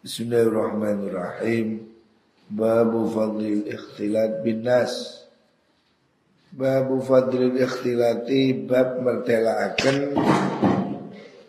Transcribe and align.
Bismillahirrahmanirrahim. 0.00 1.84
Babu 2.48 3.12
fadlil 3.12 3.68
ikhtilat 3.68 4.40
bin 4.40 4.64
nas. 4.64 5.28
Babu 6.56 7.04
fadlil 7.04 7.60
ikhtilati 7.60 8.64
bab 8.64 8.96
mertelaaken 9.04 10.16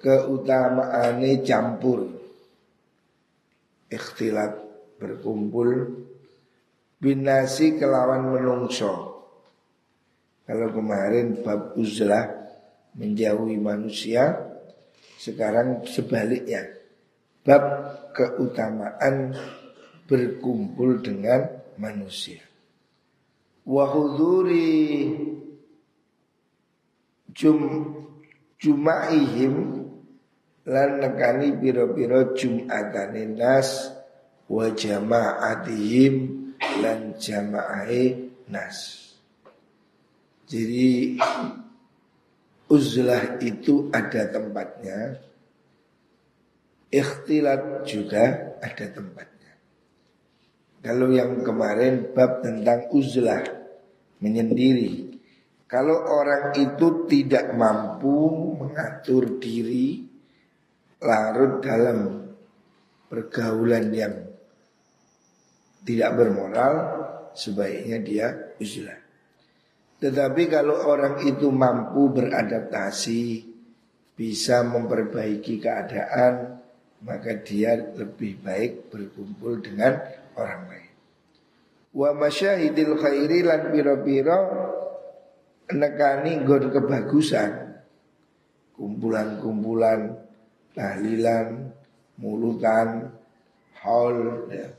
keutamaane 0.04 1.48
campur. 1.48 2.12
Ikhtilat 3.88 4.60
berkumpul 5.00 6.04
binasi 7.00 7.80
kelawan 7.80 8.36
menungso. 8.36 9.24
Kalau 10.44 10.76
kemarin 10.76 11.40
bab 11.40 11.80
uzlah 11.80 12.28
menjauhi 13.00 13.56
manusia, 13.56 14.44
sekarang 15.16 15.88
sebaliknya. 15.88 16.68
Bab 17.48 17.64
keutamaan 18.12 19.36
berkumpul 20.08 21.00
dengan 21.00 21.48
manusia. 21.80 22.44
Wahuduri 23.64 25.08
jum 27.32 27.60
jumaihim 28.60 29.88
lan 30.68 30.90
nekani 31.02 31.56
piro-piro 31.58 32.36
jumatane 32.38 33.26
nas 33.34 33.90
wa 34.52 34.68
jama'atihim 34.68 36.14
lan 36.84 37.16
jama'ai 37.18 38.30
nas. 38.52 39.10
Jadi 40.52 41.16
uzlah 42.68 43.40
itu 43.40 43.88
ada 43.96 44.28
tempatnya 44.28 45.31
Ikhtilat 46.92 47.88
juga 47.88 48.56
ada 48.60 48.86
tempatnya. 48.92 49.54
Kalau 50.84 51.08
yang 51.08 51.40
kemarin 51.42 52.12
bab 52.12 52.44
tentang 52.44 52.92
uzlah 52.92 53.64
Menyendiri. 54.22 55.18
Kalau 55.66 55.98
orang 55.98 56.54
itu 56.54 57.10
tidak 57.10 57.58
mampu 57.58 58.30
mengatur 58.60 59.42
diri 59.42 60.06
Larut 61.02 61.58
dalam 61.64 62.30
pergaulan 63.10 63.90
yang 63.90 64.14
tidak 65.82 66.12
bermoral 66.14 67.02
Sebaiknya 67.32 67.98
dia 68.04 68.28
uzlah. 68.60 69.00
Tetapi 70.02 70.44
kalau 70.50 70.82
orang 70.90 71.22
itu 71.24 71.48
mampu 71.54 72.10
beradaptasi, 72.12 73.48
bisa 74.18 74.66
memperbaiki 74.66 75.62
keadaan, 75.62 76.61
maka 77.02 77.34
dia 77.42 77.76
lebih 77.78 78.38
baik 78.42 78.94
berkumpul 78.94 79.62
dengan 79.62 80.02
orang 80.38 80.64
lain. 80.70 80.92
Wa 81.92 82.16
masyahidil 82.16 82.96
khairi 82.98 83.44
lan 83.44 83.74
piro-piro 83.74 84.40
nekani 85.74 86.46
gon 86.48 86.72
kebagusan. 86.72 87.52
Kumpulan-kumpulan 88.78 90.18
tahlilan, 90.74 91.70
mulutan, 92.18 93.12
haul 93.84 94.48
ya. 94.50 94.70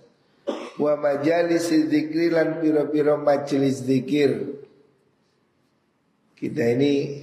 Wa 0.81 0.97
majalis 0.97 1.69
zikri 1.69 2.33
lan 2.33 2.59
piro-piro 2.59 3.21
majelis 3.21 3.85
zikir 3.85 4.63
kita 6.43 6.75
ini 6.75 7.23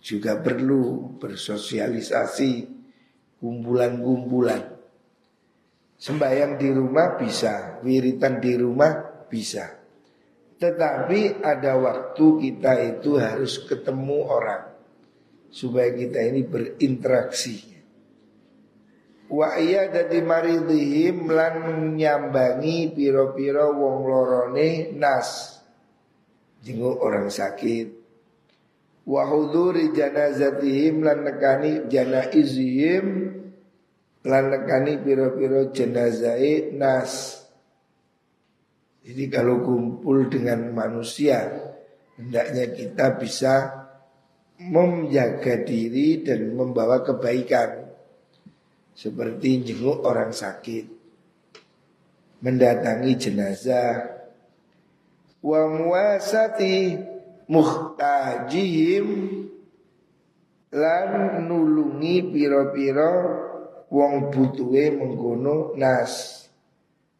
juga 0.00 0.40
perlu 0.40 1.12
bersosialisasi 1.20 2.79
kumpulan-kumpulan. 3.40 4.78
Sembayang 6.00 6.56
di 6.56 6.68
rumah 6.72 7.16
bisa, 7.16 7.80
wiritan 7.84 8.40
di 8.40 8.56
rumah 8.56 9.24
bisa. 9.28 9.80
Tetapi 10.60 11.40
ada 11.40 11.76
waktu 11.76 12.26
kita 12.40 12.72
itu 12.84 13.16
harus 13.16 13.64
ketemu 13.64 14.18
orang 14.28 14.64
supaya 15.48 15.92
kita 15.92 16.20
ini 16.24 16.44
berinteraksi. 16.44 17.56
Wa 19.30 19.56
iya 19.56 19.88
dadi 19.88 20.20
maridhihim 20.24 21.30
lan 21.30 21.54
nyambangi 21.96 22.92
piro-piro 22.92 23.72
wong 23.76 23.98
lorone 24.04 24.92
nas. 24.96 25.60
Jenguk 26.60 27.00
orang 27.00 27.32
sakit, 27.32 27.88
wa 29.08 29.24
huduri 29.24 29.96
janazatihim 29.96 31.00
lan 31.00 31.24
nekani 31.24 31.88
janaizihim 31.88 33.06
lan 34.26 34.52
nekani 34.52 35.00
piro-piro 35.00 35.72
jenazai 35.72 36.76
nas. 36.76 37.40
Jadi 39.00 39.24
kalau 39.32 39.64
kumpul 39.64 40.28
dengan 40.28 40.76
manusia 40.76 41.48
hendaknya 42.20 42.68
kita 42.68 43.16
bisa 43.16 43.54
menjaga 44.60 45.64
diri 45.64 46.20
dan 46.20 46.52
membawa 46.52 47.00
kebaikan. 47.00 47.88
Seperti 48.92 49.64
jenguk 49.64 50.04
orang 50.04 50.36
sakit 50.36 51.00
mendatangi 52.44 53.12
jenazah. 53.16 54.20
Wa 55.40 55.64
muasati 55.64 57.00
muhtajihim 57.48 59.06
lan 60.76 61.08
nulungi 61.48 62.28
piro-piro 62.28 63.16
wong 63.90 64.30
butuhe 64.30 64.94
mengkono 64.94 65.74
nas 65.74 66.46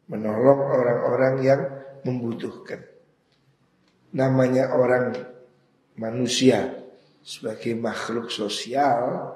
menolong 0.07 0.59
orang-orang 0.59 1.35
yang 1.43 1.61
membutuhkan. 2.03 2.83
Namanya 4.11 4.75
orang 4.75 5.15
manusia. 5.95 6.79
Sebagai 7.21 7.77
makhluk 7.77 8.33
sosial 8.33 9.29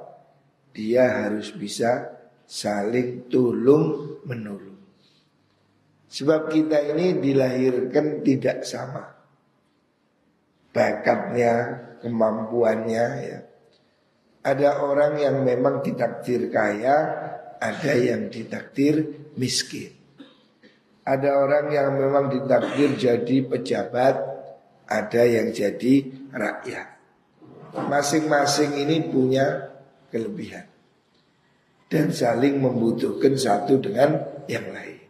dia 0.74 1.06
harus 1.06 1.54
bisa 1.54 2.18
saling 2.50 3.30
tolong 3.30 4.18
menolong. 4.26 4.76
Sebab 6.10 6.50
kita 6.50 6.82
ini 6.96 7.22
dilahirkan 7.22 8.26
tidak 8.26 8.66
sama. 8.66 9.06
Bakatnya, 10.74 11.54
kemampuannya 12.02 13.06
ya. 13.22 13.40
Ada 14.46 14.86
orang 14.86 15.18
yang 15.18 15.42
memang 15.42 15.82
ditakdir 15.82 16.54
kaya, 16.54 16.98
ada 17.58 17.94
yang 17.98 18.30
ditakdir 18.30 19.26
miskin. 19.42 19.90
Ada 21.02 21.34
orang 21.42 21.74
yang 21.74 21.98
memang 21.98 22.30
ditakdir 22.30 22.94
jadi 22.94 23.42
pejabat, 23.50 24.16
ada 24.86 25.24
yang 25.26 25.50
jadi 25.50 26.30
rakyat. 26.30 26.88
Masing-masing 27.90 28.78
ini 28.78 29.10
punya 29.10 29.74
kelebihan 30.14 30.70
dan 31.90 32.14
saling 32.14 32.62
membutuhkan 32.62 33.38
satu 33.38 33.82
dengan 33.82 34.18
yang 34.46 34.70
lain. 34.70 35.02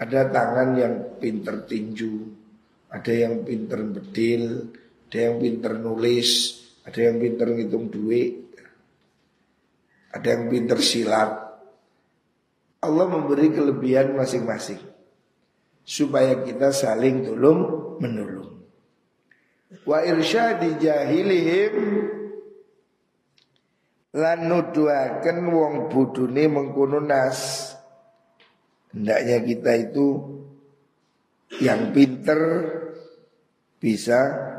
Ada 0.00 0.32
tangan 0.32 0.68
yang 0.76 0.94
pinter 1.20 1.64
tinju, 1.68 2.32
ada 2.88 3.12
yang 3.12 3.44
pinter 3.44 3.80
bedil, 3.84 4.72
ada 5.08 5.18
yang 5.20 5.36
pinter 5.36 5.72
nulis, 5.76 6.59
ada 6.90 7.06
yang 7.06 7.22
pinter 7.22 7.46
ngitung 7.54 7.86
duit, 7.86 8.50
ada 10.10 10.26
yang 10.26 10.50
pinter 10.50 10.82
silat. 10.82 11.38
Allah 12.82 13.06
memberi 13.06 13.54
kelebihan 13.54 14.18
masing-masing 14.18 14.82
supaya 15.86 16.42
kita 16.42 16.74
saling 16.74 17.30
tolong 17.30 17.94
menolong. 18.02 18.58
Wa 19.86 20.02
irsyadi 20.02 20.82
jahilihim 20.82 21.74
lan 24.10 24.50
nuduhaken 24.50 25.38
wong 25.46 25.74
budune 25.94 26.50
mengkono 26.50 26.98
nas. 26.98 27.70
Hendaknya 28.90 29.38
kita 29.46 29.72
itu 29.78 30.06
yang 31.62 31.94
pinter 31.94 32.66
bisa 33.78 34.50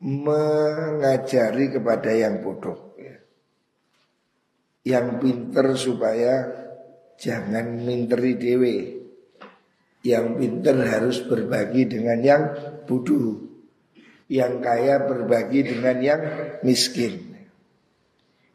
mengajari 0.00 1.68
kepada 1.68 2.10
yang 2.10 2.40
bodoh. 2.40 2.96
Ya. 2.96 3.16
Yang 4.96 5.06
pinter 5.20 5.66
supaya 5.76 6.32
jangan 7.20 7.84
minteri 7.84 8.36
dewe. 8.40 8.76
Yang 10.00 10.26
pinter 10.40 10.76
harus 10.80 11.20
berbagi 11.20 11.84
dengan 11.84 12.18
yang 12.24 12.42
bodoh. 12.88 13.44
Yang 14.32 14.52
kaya 14.64 15.04
berbagi 15.04 15.60
dengan 15.68 15.96
yang 16.00 16.22
miskin. 16.64 17.36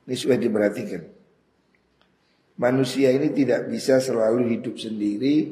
Ini 0.05 0.15
sudah 0.17 0.37
diperhatikan. 0.37 1.03
Manusia 2.55 3.11
ini 3.11 3.35
tidak 3.35 3.67
bisa 3.67 3.99
selalu 3.99 4.55
hidup 4.55 4.79
sendiri, 4.79 5.51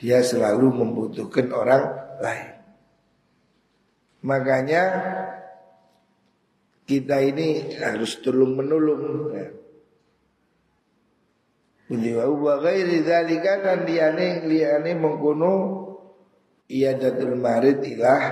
dia 0.00 0.24
selalu 0.24 0.72
membutuhkan 0.72 1.52
orang 1.52 1.82
lain. 2.16 2.59
Makanya 4.20 4.82
kita 6.84 7.22
ini 7.24 7.78
harus 7.80 8.20
tolong 8.20 8.58
menolong. 8.58 9.32
Ya. 9.32 9.48
Budi 11.90 12.14
wa 12.14 12.54
ghairi 12.62 13.02
dzalika 13.02 13.66
kan 13.66 13.82
liyane 13.82 14.46
liyane 14.46 14.94
mengkono 14.94 15.54
datul 16.70 17.34
marid 17.34 17.82
ilah 17.82 18.22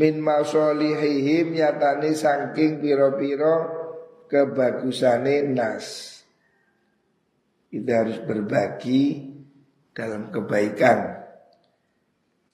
min 0.00 0.16
masolihihim 0.16 1.52
nyatane 1.52 2.16
saking 2.16 2.80
piro-piro 2.80 3.56
kebagusane 4.32 5.44
nas. 5.44 6.16
Kita 7.68 7.92
harus 8.00 8.18
berbagi 8.24 9.28
dalam 9.92 10.32
kebaikan. 10.32 11.17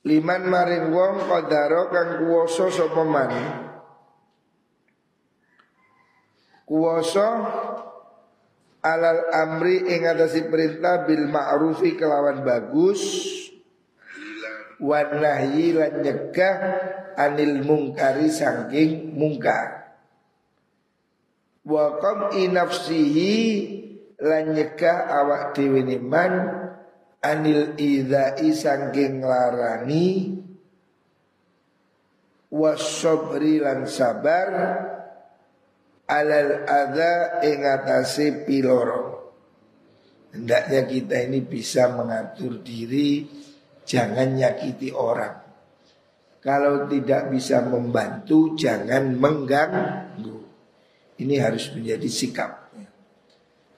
Liman 0.04 0.44
maring 0.52 0.92
wong 0.92 1.24
kodaro 1.24 1.88
kang 1.88 2.20
kuwoso 2.20 2.68
sapa 2.68 3.02
man. 3.08 3.32
Alal 8.84 9.20
amri 9.32 9.80
ing 9.88 10.04
perintah 10.52 11.08
bil 11.08 11.24
ma'rufi 11.24 11.96
kelawan 11.96 12.44
bagus 12.44 13.00
wan 14.76 15.24
nahyi 15.24 15.72
lan 15.72 16.04
nyegah 16.04 16.56
anil 17.16 17.64
mungkari 17.64 18.28
saking 18.28 19.16
mungkar 19.16 19.96
wa 21.64 21.96
qam 21.96 22.28
nafsihi 22.52 23.36
lan 24.20 24.52
nyegah 24.52 25.08
awak 25.16 25.56
dhewe 25.56 25.80
man 26.04 26.32
anil 27.24 27.72
idai 27.80 28.52
saking 28.52 29.24
larani 29.24 30.36
wasobri 32.52 33.58
lan 33.58 33.88
sabar 33.88 34.48
alal 36.04 36.50
ada 36.68 37.40
ing 37.42 37.64
atase 37.64 38.44
piloro. 38.44 39.32
Hendaknya 40.34 40.84
kita 40.84 41.16
ini 41.30 41.40
bisa 41.46 41.88
mengatur 41.94 42.60
diri 42.60 43.24
jangan 43.86 44.34
nyakiti 44.34 44.90
orang. 44.90 45.40
Kalau 46.42 46.84
tidak 46.90 47.32
bisa 47.32 47.64
membantu 47.64 48.52
jangan 48.58 49.16
mengganggu. 49.16 50.36
Ini 51.14 51.34
harus 51.40 51.70
menjadi 51.72 52.08
sikap. 52.10 52.52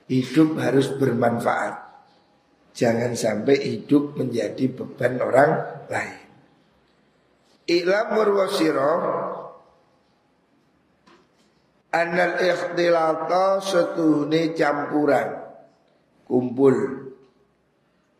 Hidup 0.09 0.57
harus 0.59 0.91
bermanfaat. 0.97 1.86
Jangan 2.77 3.17
sampai 3.17 3.57
hidup 3.57 4.21
menjadi 4.21 4.69
beban 4.69 5.17
orang 5.17 5.53
lain. 5.89 6.21
Ilam 7.73 8.07
murwasiro 8.13 8.95
Anal 11.97 12.37
ikhtilata 12.45 13.65
setuhune 13.65 14.53
campuran. 14.53 15.41
Kumpul. 16.29 16.77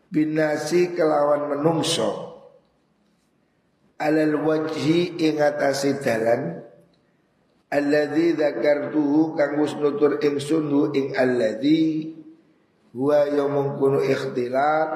Binasi 0.09 0.97
kelawan 0.97 1.53
menungso. 1.53 2.41
Alal 4.01 4.41
wajhi 4.41 5.21
ingatasi 5.21 6.01
dalan. 6.01 6.65
Alladhi 7.69 8.33
dzakartuhu 8.33 9.37
kang 9.37 9.61
wis 9.61 9.77
nutur 9.77 10.17
ingsun 10.17 10.97
ing 10.97 11.13
alladhi 11.13 12.16
huwa 12.95 13.27
yaumung 13.27 13.75
kunu 13.75 13.99
ikhtilat 14.03 14.91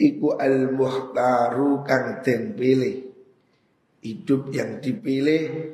iku 0.00 0.34
al 0.36 0.72
muhtaru 0.74 1.86
kang 1.86 2.20
den 2.20 2.58
pilih 2.58 3.08
hidup 4.04 4.52
yang 4.52 4.82
dipilih 4.82 5.72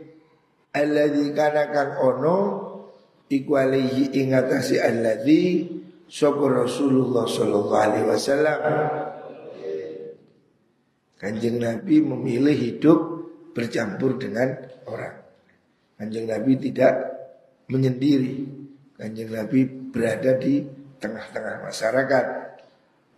alladzi 0.70 1.34
kana 1.34 1.72
kang 1.74 1.98
ono 1.98 2.38
iku 3.26 3.52
alaihi 3.58 4.14
ing 4.14 4.36
atase 4.36 4.78
alladzi 4.78 5.66
sapa 6.06 6.46
Rasulullah 6.46 7.26
sallallahu 7.26 7.82
alaihi 7.82 8.06
wasallam 8.06 8.58
Kanjeng 11.20 11.60
Nabi 11.60 12.00
memilih 12.00 12.56
hidup 12.56 12.98
bercampur 13.52 14.16
dengan 14.16 14.56
orang. 14.88 15.20
Kanjeng 16.00 16.24
Nabi 16.24 16.56
tidak 16.56 16.96
menyendiri. 17.68 18.48
Kanjeng 18.96 19.28
Nabi 19.28 19.68
berada 19.68 20.40
di 20.40 20.64
tengah-tengah 21.00 21.64
masyarakat. 21.64 22.26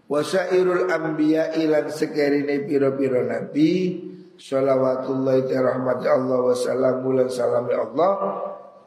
Wasairul 0.07 0.89
anbiya 0.89 1.57
ilan 1.59 1.91
sekerine 1.91 2.63
piro-piro 2.67 3.23
nabi 3.25 3.97
Salawatullahi 4.37 5.55
rahmati 5.55 6.07
Allah 6.11 6.39
wa 6.43 6.57
salamu 6.57 7.15
lan 7.15 7.29
salami 7.31 7.73
Allah 7.73 8.13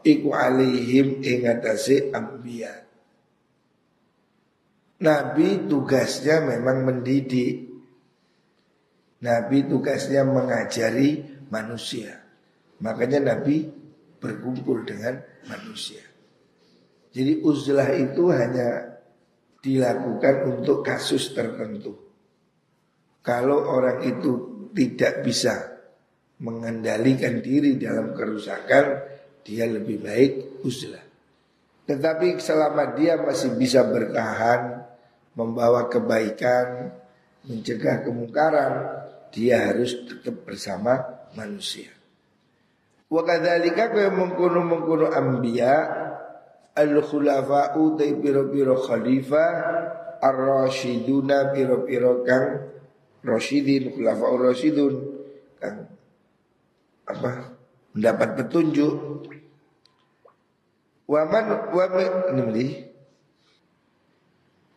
Iku 0.05 0.35
alaihim 0.35 1.23
ingatasi 1.23 2.13
ambiya 2.13 2.83
Nabi 4.95 5.67
tugasnya 5.67 6.39
memang 6.39 6.87
mendidik. 6.87 7.67
Nabi 9.27 9.67
tugasnya 9.67 10.23
mengajari 10.23 11.19
manusia. 11.51 12.15
Makanya 12.79 13.33
Nabi 13.35 13.67
berkumpul 14.23 14.87
dengan 14.87 15.19
manusia 15.51 16.14
Jadi 17.15 17.39
uzlah 17.39 17.95
itu 17.95 18.27
hanya 18.27 18.99
dilakukan 19.63 20.51
untuk 20.51 20.83
kasus 20.83 21.31
tertentu 21.31 21.95
Kalau 23.23 23.71
orang 23.71 24.03
itu 24.03 24.69
tidak 24.75 25.23
bisa 25.23 25.75
mengendalikan 26.43 27.39
diri 27.39 27.79
dalam 27.79 28.13
kerusakan, 28.13 29.01
dia 29.41 29.65
lebih 29.65 29.97
baik 30.03 30.61
uzlah. 30.61 31.01
Tetapi 31.89 32.37
selama 32.37 32.93
dia 32.93 33.17
masih 33.17 33.57
bisa 33.57 33.81
bertahan, 33.81 34.85
membawa 35.33 35.89
kebaikan, 35.89 36.93
mencegah 37.49 38.05
kemungkaran, 38.05 38.73
dia 39.33 39.73
harus 39.73 40.05
tetap 40.05 40.45
bersama 40.45 41.01
manusia. 41.33 41.89
Wa 43.09 43.21
kaya 43.25 44.09
mengkono 44.09 44.61
mengkono 44.65 45.09
anbiya 46.75 46.99
al 46.99 46.99
khulafa'u 46.99 47.95
dai 47.95 48.13
piro-piro 48.19 48.75
khalifah 48.75 49.51
ar-rasyiduna 50.19 51.55
piro-piro 51.55 52.23
kang 52.27 52.75
Rasyidin, 53.25 53.89
Khulafaur 53.89 54.53
Rasyidun 54.53 54.95
kan 55.57 55.89
apa 57.09 57.57
mendapat 57.97 58.29
petunjuk. 58.37 59.25
Waman 61.05 61.69
waman 61.69 62.13
ini 62.49 62.85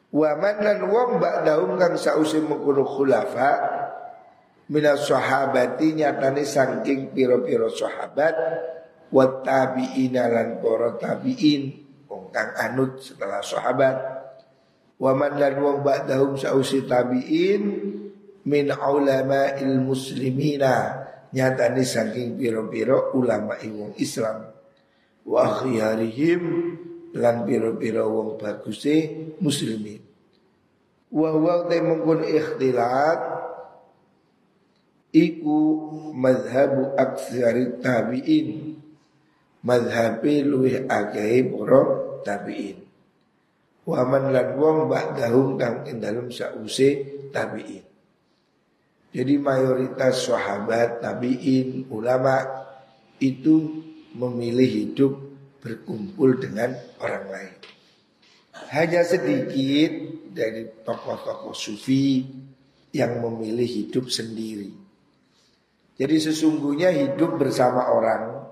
Waman 0.08 0.56
lan 0.64 0.88
wong 0.88 1.20
ba'dahum 1.20 1.76
kang 1.76 1.96
sausi 2.00 2.40
mengkono 2.40 2.84
khulafa 2.84 3.52
minas 4.72 5.04
sahabati 5.04 5.92
nyatane 5.96 6.48
saking 6.48 7.12
piro-piro 7.12 7.68
sahabat 7.68 8.36
wa 9.12 9.44
tabi'ina 9.44 10.24
lan 10.32 10.48
para 10.64 10.96
tabi'in 10.96 11.87
kang 12.30 12.52
anut 12.56 13.00
setelah 13.00 13.40
sahabat. 13.44 13.96
Waman 14.98 15.38
lan 15.38 15.54
wong 15.62 15.78
ba'dahum 15.86 16.34
sausi 16.34 16.82
tabi'in 16.82 17.62
min 18.42 18.66
ulama 18.74 19.54
il 19.62 19.78
muslimina 19.78 21.06
nyatani 21.30 21.86
saking 21.86 22.34
piro-piro 22.34 23.14
ulama 23.14 23.54
wong 23.62 23.94
Islam. 24.02 24.50
Wa 25.22 25.62
khiyarihim 25.62 26.42
lan 27.14 27.46
piro-piro 27.46 28.10
wong 28.10 28.28
baguse 28.42 29.30
muslimin. 29.38 30.02
Wa 31.14 31.30
huwa 31.30 31.70
te 31.70 31.78
mungkun 31.78 32.26
ikhtilat. 32.26 33.38
Iku 35.14 35.58
madhabu 36.12 36.98
aksari 36.98 37.78
tabi'in. 37.80 38.76
Madhabi 39.62 40.42
luwih 40.42 40.90
agahe 40.90 41.46
para 41.48 42.07
tabi'in 42.24 42.78
wa 43.88 44.00
man 44.04 44.30
lan 44.32 44.54
wong 44.56 44.88
ba'dahum 44.90 45.56
kang 45.56 45.84
ing 45.88 46.00
dalem 46.00 46.28
sause 46.28 46.88
tabi'in 47.32 47.88
jadi 49.08 49.40
mayoritas 49.40 50.28
sahabat, 50.28 51.00
tabi'in, 51.00 51.88
ulama 51.88 52.44
itu 53.16 53.82
memilih 54.12 54.68
hidup 54.68 55.12
berkumpul 55.64 56.36
dengan 56.36 56.76
orang 57.00 57.26
lain. 57.32 57.54
Hanya 58.68 59.00
sedikit 59.02 59.92
dari 60.28 60.68
tokoh-tokoh 60.84 61.56
sufi 61.56 62.20
yang 62.92 63.24
memilih 63.24 63.64
hidup 63.64 64.12
sendiri. 64.12 64.70
Jadi 65.98 66.16
sesungguhnya 66.20 66.92
hidup 66.92 67.40
bersama 67.40 67.88
orang, 67.90 68.44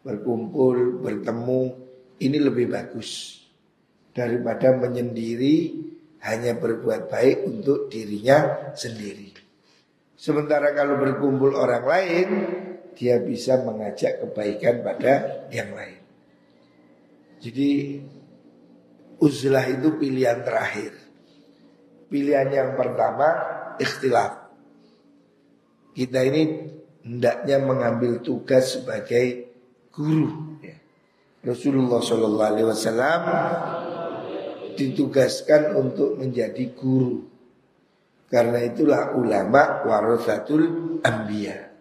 berkumpul, 0.00 1.04
bertemu, 1.04 1.79
ini 2.20 2.38
lebih 2.38 2.68
bagus 2.68 3.40
daripada 4.12 4.76
menyendiri 4.76 5.88
hanya 6.20 6.52
berbuat 6.56 7.08
baik 7.08 7.38
untuk 7.48 7.88
dirinya 7.88 8.70
sendiri. 8.76 9.32
Sementara 10.20 10.76
kalau 10.76 11.00
berkumpul 11.00 11.56
orang 11.56 11.84
lain, 11.88 12.28
dia 12.92 13.16
bisa 13.24 13.64
mengajak 13.64 14.20
kebaikan 14.20 14.84
pada 14.84 15.48
yang 15.48 15.72
lain. 15.72 16.00
Jadi 17.40 17.96
uzlah 19.16 19.64
itu 19.64 19.96
pilihan 19.96 20.44
terakhir. 20.44 20.92
Pilihan 22.12 22.52
yang 22.52 22.70
pertama 22.76 23.28
ikhtilaf. 23.80 24.52
Kita 25.96 26.20
ini 26.20 26.68
hendaknya 27.00 27.56
mengambil 27.64 28.20
tugas 28.20 28.76
sebagai 28.76 29.48
guru. 29.88 30.59
Rasulullah 31.40 32.04
Shallallahu 32.04 32.50
Alaihi 32.52 32.68
Wasallam 32.68 33.22
ditugaskan 34.76 35.72
untuk 35.76 36.20
menjadi 36.20 36.72
guru. 36.76 37.24
Karena 38.28 38.62
itulah 38.62 39.16
ulama 39.16 39.82
warathatul 39.88 41.00
ambia. 41.02 41.72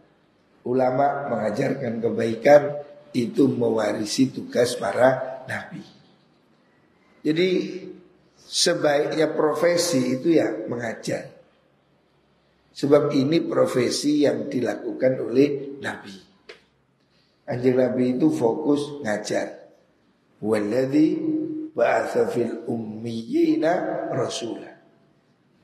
Ulama 0.64 1.30
mengajarkan 1.30 2.02
kebaikan 2.02 2.62
itu 3.14 3.52
mewarisi 3.52 4.32
tugas 4.32 4.80
para 4.80 5.44
nabi. 5.46 5.84
Jadi 7.20 7.50
sebaiknya 8.40 9.30
profesi 9.36 10.18
itu 10.20 10.40
ya 10.40 10.48
mengajar. 10.66 11.36
Sebab 12.74 13.12
ini 13.12 13.44
profesi 13.44 14.24
yang 14.24 14.48
dilakukan 14.48 15.20
oleh 15.20 15.78
nabi. 15.84 16.29
Anjing 17.50 17.82
nabi 17.82 18.14
itu 18.14 18.30
fokus 18.30 19.02
ngajar. 19.02 19.74
Walladhi 20.40 21.18
ba'atha 21.74 22.30
fil 22.30 22.70
ummiyina 22.70 24.06
rasulah. 24.14 24.78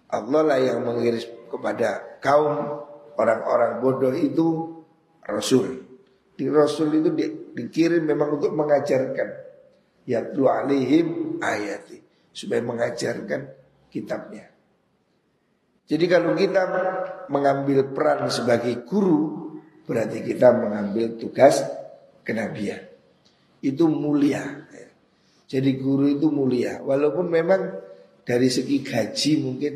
Allah 0.09 0.41
lah 0.41 0.57
yang 0.57 0.81
mengirim 0.81 1.21
kepada 1.45 2.17
kaum 2.17 2.81
orang-orang 3.21 3.85
bodoh 3.85 4.13
itu 4.17 4.81
rasul. 5.21 5.85
Di 6.35 6.49
rasul 6.49 6.99
itu 6.99 7.09
di, 7.13 7.25
dikirim 7.53 8.01
memang 8.03 8.41
untuk 8.41 8.51
mengajarkan. 8.57 9.29
Yatlu 10.09 10.43
alihim 10.49 11.37
ayati. 11.37 12.01
Supaya 12.33 12.65
mengajarkan 12.65 13.41
kitabnya. 13.87 14.51
Jadi 15.85 16.05
kalau 16.09 16.33
kita 16.33 16.63
mengambil 17.29 17.93
peran 17.93 18.25
sebagai 18.33 18.83
guru, 18.83 19.44
berarti 19.85 20.25
kita 20.25 20.51
mengambil 20.53 21.15
tugas 21.17 21.61
kenabian. 22.25 22.81
Itu 23.61 23.89
mulia. 23.89 24.65
Jadi 25.45 25.77
guru 25.77 26.09
itu 26.09 26.27
mulia. 26.33 26.81
Walaupun 26.81 27.29
memang 27.29 27.61
dari 28.25 28.49
segi 28.49 28.81
gaji 28.81 29.31
mungkin 29.41 29.73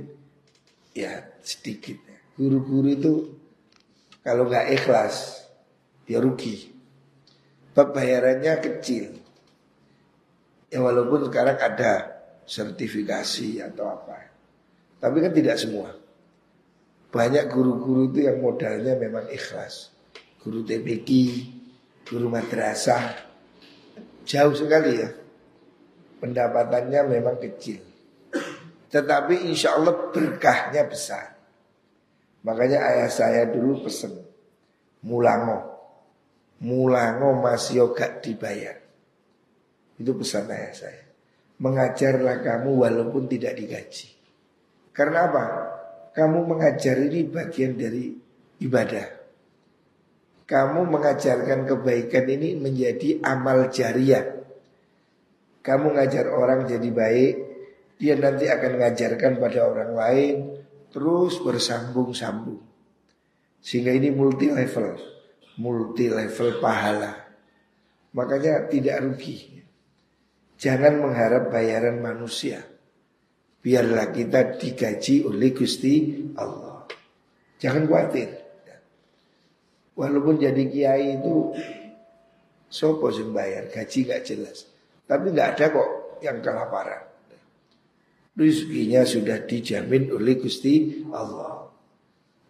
ya 0.98 1.22
sedikit. 1.46 2.02
Guru-guru 2.34 2.88
itu 2.90 3.14
kalau 4.26 4.50
nggak 4.50 4.68
ikhlas, 4.76 5.46
dia 6.10 6.20
rugi. 6.20 6.74
Bayarannya 7.80 8.60
kecil. 8.60 9.16
Ya 10.68 10.84
walaupun 10.84 11.32
sekarang 11.32 11.56
ada 11.56 12.20
sertifikasi 12.44 13.64
atau 13.64 13.88
apa. 13.88 14.28
Tapi 15.00 15.18
kan 15.24 15.32
tidak 15.32 15.56
semua. 15.56 15.96
Banyak 17.10 17.48
guru-guru 17.48 18.12
itu 18.12 18.28
yang 18.28 18.44
modalnya 18.44 19.00
memang 19.00 19.32
ikhlas. 19.32 19.96
Guru 20.40 20.64
TPQ, 20.64 21.10
guru 22.08 22.32
madrasah. 22.32 23.28
Jauh 24.24 24.56
sekali 24.56 25.04
ya. 25.04 25.10
Pendapatannya 26.24 27.02
memang 27.12 27.36
kecil. 27.44 27.84
Tetapi 28.88 29.52
insya 29.52 29.76
Allah 29.76 30.10
berkahnya 30.16 30.88
besar. 30.88 31.36
Makanya 32.48 32.80
ayah 32.88 33.12
saya 33.12 33.44
dulu 33.52 33.84
pesen. 33.84 34.16
Mulango. 35.04 35.76
Mulango 36.64 37.36
masih 37.40 37.92
gak 37.92 38.24
dibayar. 38.24 38.80
Itu 40.00 40.16
pesan 40.16 40.48
ayah 40.56 40.72
saya. 40.72 41.04
Mengajarlah 41.60 42.40
kamu 42.40 42.88
walaupun 42.88 43.28
tidak 43.28 43.60
digaji. 43.60 44.08
Karena 44.96 45.28
apa? 45.28 45.44
Kamu 46.16 46.48
mengajar 46.48 46.96
ini 46.96 47.28
bagian 47.28 47.76
dari 47.76 48.16
ibadah. 48.64 49.19
Kamu 50.50 50.90
mengajarkan 50.90 51.70
kebaikan 51.70 52.26
ini 52.26 52.58
menjadi 52.58 53.22
amal 53.22 53.70
jariah. 53.70 54.42
Kamu 55.62 55.94
ngajar 55.94 56.26
orang 56.34 56.66
jadi 56.66 56.90
baik, 56.90 57.34
dia 58.02 58.18
nanti 58.18 58.50
akan 58.50 58.82
mengajarkan 58.82 59.38
pada 59.38 59.70
orang 59.70 59.92
lain, 59.94 60.36
terus 60.90 61.38
bersambung-sambung. 61.38 62.66
Sehingga 63.62 63.94
ini 63.94 64.10
multi 64.10 64.50
level, 64.50 64.98
multi 65.62 66.10
level 66.10 66.58
pahala. 66.58 67.14
Makanya 68.18 68.66
tidak 68.74 69.06
rugi. 69.06 69.62
Jangan 70.58 70.98
mengharap 70.98 71.54
bayaran 71.54 72.02
manusia. 72.02 72.66
Biarlah 73.62 74.10
kita 74.10 74.58
digaji 74.58 75.30
oleh 75.30 75.54
Gusti 75.54 76.26
Allah. 76.40 76.90
Jangan 77.62 77.86
khawatir. 77.86 78.39
Walaupun 80.00 80.40
jadi 80.40 80.64
kiai 80.72 81.20
itu 81.20 81.52
sopo 82.72 83.12
sing 83.12 83.36
bayar, 83.36 83.68
gaji 83.68 84.08
gak 84.08 84.24
jelas. 84.24 84.64
Tapi 85.04 85.36
nggak 85.36 85.60
ada 85.60 85.66
kok 85.76 85.90
yang 86.24 86.40
kelaparan. 86.40 87.04
Rizkinya 88.40 89.04
sudah 89.04 89.44
dijamin 89.44 90.16
oleh 90.16 90.40
Gusti 90.40 91.04
Allah. 91.12 91.68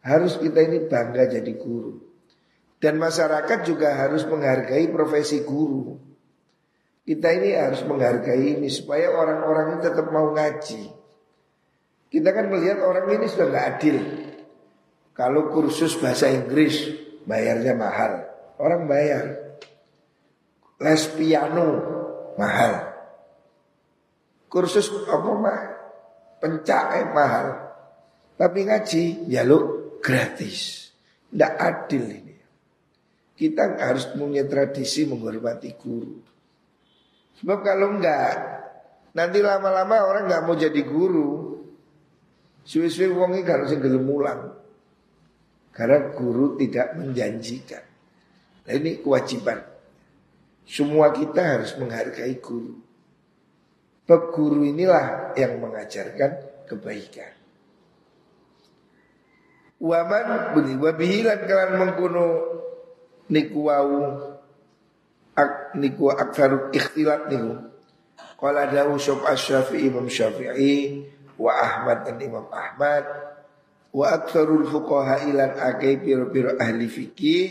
Harus 0.06 0.38
kita 0.38 0.62
ini 0.62 0.86
bangga 0.86 1.26
jadi 1.26 1.54
guru. 1.58 1.98
Dan 2.78 3.02
masyarakat 3.02 3.60
juga 3.66 3.98
harus 3.98 4.30
menghargai 4.30 4.86
profesi 4.94 5.42
guru. 5.42 5.98
Kita 7.02 7.34
ini 7.34 7.58
harus 7.58 7.82
menghargai 7.82 8.62
ini 8.62 8.70
supaya 8.70 9.10
orang-orang 9.10 9.74
ini 9.74 9.80
tetap 9.82 10.14
mau 10.14 10.30
ngaji. 10.38 10.84
Kita 12.14 12.30
kan 12.30 12.46
melihat 12.54 12.86
orang 12.86 13.10
ini 13.10 13.26
sudah 13.26 13.48
nggak 13.50 13.66
adil. 13.74 13.98
Kalau 15.18 15.50
kursus 15.50 15.98
bahasa 15.98 16.30
Inggris 16.30 17.09
bayarnya 17.30 17.78
mahal, 17.78 18.26
orang 18.58 18.90
bayar. 18.90 19.26
Les 20.82 21.04
piano 21.14 21.68
mahal. 22.34 22.90
Kursus 24.50 24.90
apa 25.06 25.30
mah? 25.38 25.62
Pencak 26.42 27.14
mahal. 27.14 27.48
Tapi 28.34 28.66
ngaji 28.66 29.30
ya 29.30 29.46
lo 29.46 29.94
gratis. 30.02 30.90
Tidak 31.30 31.54
adil 31.62 32.04
ini. 32.10 32.36
Kita 33.38 33.78
harus 33.78 34.10
punya 34.10 34.48
tradisi 34.50 35.06
menghormati 35.06 35.78
guru. 35.78 36.18
Sebab 37.40 37.60
kalau 37.64 37.96
enggak, 37.96 38.36
nanti 39.14 39.40
lama-lama 39.40 39.96
orang 40.04 40.28
nggak 40.28 40.44
mau 40.44 40.56
jadi 40.58 40.82
guru. 40.84 41.60
Suwe-suwe 42.68 43.16
wong 43.16 43.40
iki 43.40 43.48
gak 43.48 43.68
sing 43.72 43.80
gelem 43.80 44.04
mulang. 44.04 44.60
Karena 45.80 46.12
guru 46.12 46.60
tidak 46.60 47.00
menjanjikan. 47.00 47.80
Nah 48.68 48.74
ini 48.76 49.00
kewajiban. 49.00 49.64
Semua 50.68 51.16
kita 51.16 51.40
harus 51.40 51.72
menghargai 51.80 52.36
guru. 52.44 52.76
Bab 54.04 54.36
guru 54.36 54.68
inilah 54.68 55.32
yang 55.40 55.56
mengajarkan 55.64 56.66
kebaikan. 56.68 57.32
Waman 59.80 60.52
beli 60.52 60.76
wabihilan 60.76 61.48
kalian 61.48 61.72
mengkuno 61.80 62.28
niku 63.32 63.72
wau 63.72 64.20
ak 65.32 65.80
niku 65.80 66.12
aksaru 66.12 66.76
ikhtilat 66.76 67.32
niku. 67.32 67.56
Qala 68.36 68.68
dawu 68.68 69.00
sub 69.00 69.24
asy 69.24 69.56
Imam 69.80 70.12
Syafi'i 70.12 71.08
wa 71.40 71.56
Ahmad 71.56 72.04
dan 72.04 72.20
Imam 72.20 72.52
Ahmad 72.52 73.29
wa 73.90 74.06
aktsarul 74.14 74.70
fuqaha 74.70 75.26
ilan 75.26 75.58
akai 75.58 75.98
piro-piro 75.98 76.54
ahli 76.62 76.86
fikih 76.86 77.50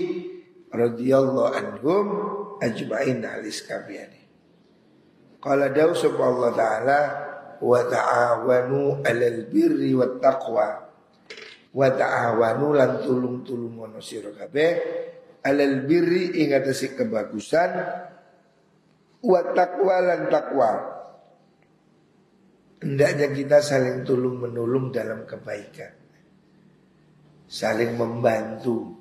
radhiyallahu 0.71 1.51
anhum 1.51 2.07
ajma'in 2.63 3.27
alis 3.27 3.67
kabiyani. 3.67 4.23
Qala 5.39 5.71
dawu 5.71 5.95
Allah 6.19 6.51
taala 6.55 7.01
wa 7.59 7.81
ta'awanu 7.83 9.03
'alal 9.03 9.51
birri 9.51 9.95
wat 9.99 10.23
taqwa. 10.23 10.69
Wa 11.75 11.89
ta'awanu 11.95 12.75
lan 12.75 13.03
tulung-tulungono 13.03 13.99
sira 14.03 14.35
kabeh 14.35 14.73
alal 15.47 15.87
birri 15.87 16.43
ing 16.43 16.55
kebagusan 16.55 17.71
wa 19.23 19.41
taqwa 19.55 19.97
lan 20.03 20.21
taqwa. 20.31 20.71
Hendaknya 22.79 23.27
kita 23.35 23.59
saling 23.59 24.07
tolong 24.07 24.39
menolong 24.39 24.95
dalam 24.95 25.27
kebaikan 25.27 25.98
Saling 27.49 27.97
membantu. 27.97 28.95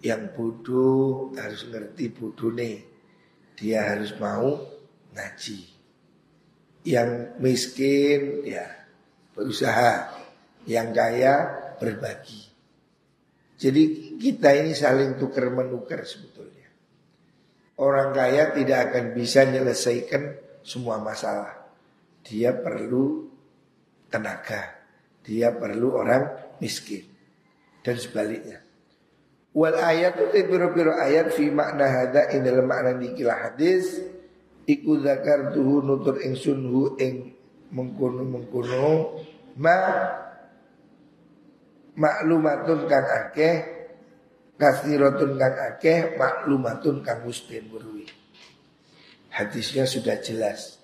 Yang 0.00 0.22
bodoh 0.32 1.28
harus 1.36 1.68
ngerti 1.68 2.08
bodoh 2.08 2.48
nih 2.56 2.80
Dia 3.54 3.94
harus 3.94 4.16
mau 4.18 4.58
ngaji. 5.14 5.60
Yang 6.82 7.10
miskin 7.38 8.42
ya 8.42 8.66
berusaha. 9.36 10.18
Yang 10.66 10.88
kaya 10.96 11.34
berbagi. 11.78 12.42
Jadi 13.60 14.16
kita 14.16 14.56
ini 14.56 14.72
saling 14.72 15.20
tukar 15.20 15.52
menukar 15.52 16.02
sebetulnya. 16.08 16.68
Orang 17.76 18.16
kaya 18.16 18.56
tidak 18.56 18.92
akan 18.92 19.12
bisa 19.12 19.44
menyelesaikan 19.44 20.36
semua 20.64 20.96
masalah. 21.00 21.68
Dia 22.24 22.56
perlu 22.56 23.28
tenaga, 24.08 24.80
dia 25.24 25.52
perlu 25.52 25.96
orang 25.96 26.56
miskin 26.60 27.09
dan 27.84 27.96
sebaliknya. 27.96 28.60
Wal 29.50 29.74
ayat 29.74 30.14
itu 30.30 30.46
biro-biro 30.46 30.94
ayat 30.94 31.34
fi 31.34 31.50
makna 31.50 31.86
hada 31.90 32.30
in 32.30 32.46
dalam 32.46 32.70
makna 32.70 32.94
nikilah 32.94 33.50
hadis 33.50 33.98
iku 34.62 35.02
zakar 35.02 35.50
tuhu 35.50 35.82
nutur 35.82 36.22
ingsun 36.22 36.70
hu 36.70 36.94
ing 37.02 37.34
mengkono 37.74 38.22
mengkono 38.22 39.18
ma 39.58 39.74
maklumatun 41.98 42.86
kang 42.86 43.06
akeh 43.10 43.56
kasiratun 44.54 45.34
kang 45.34 45.56
akeh 45.74 46.14
maklumatun 46.14 47.02
kang 47.02 47.26
mustin 47.26 47.66
berwi. 47.66 48.06
Hadisnya 49.34 49.86
sudah 49.86 50.18
jelas. 50.22 50.78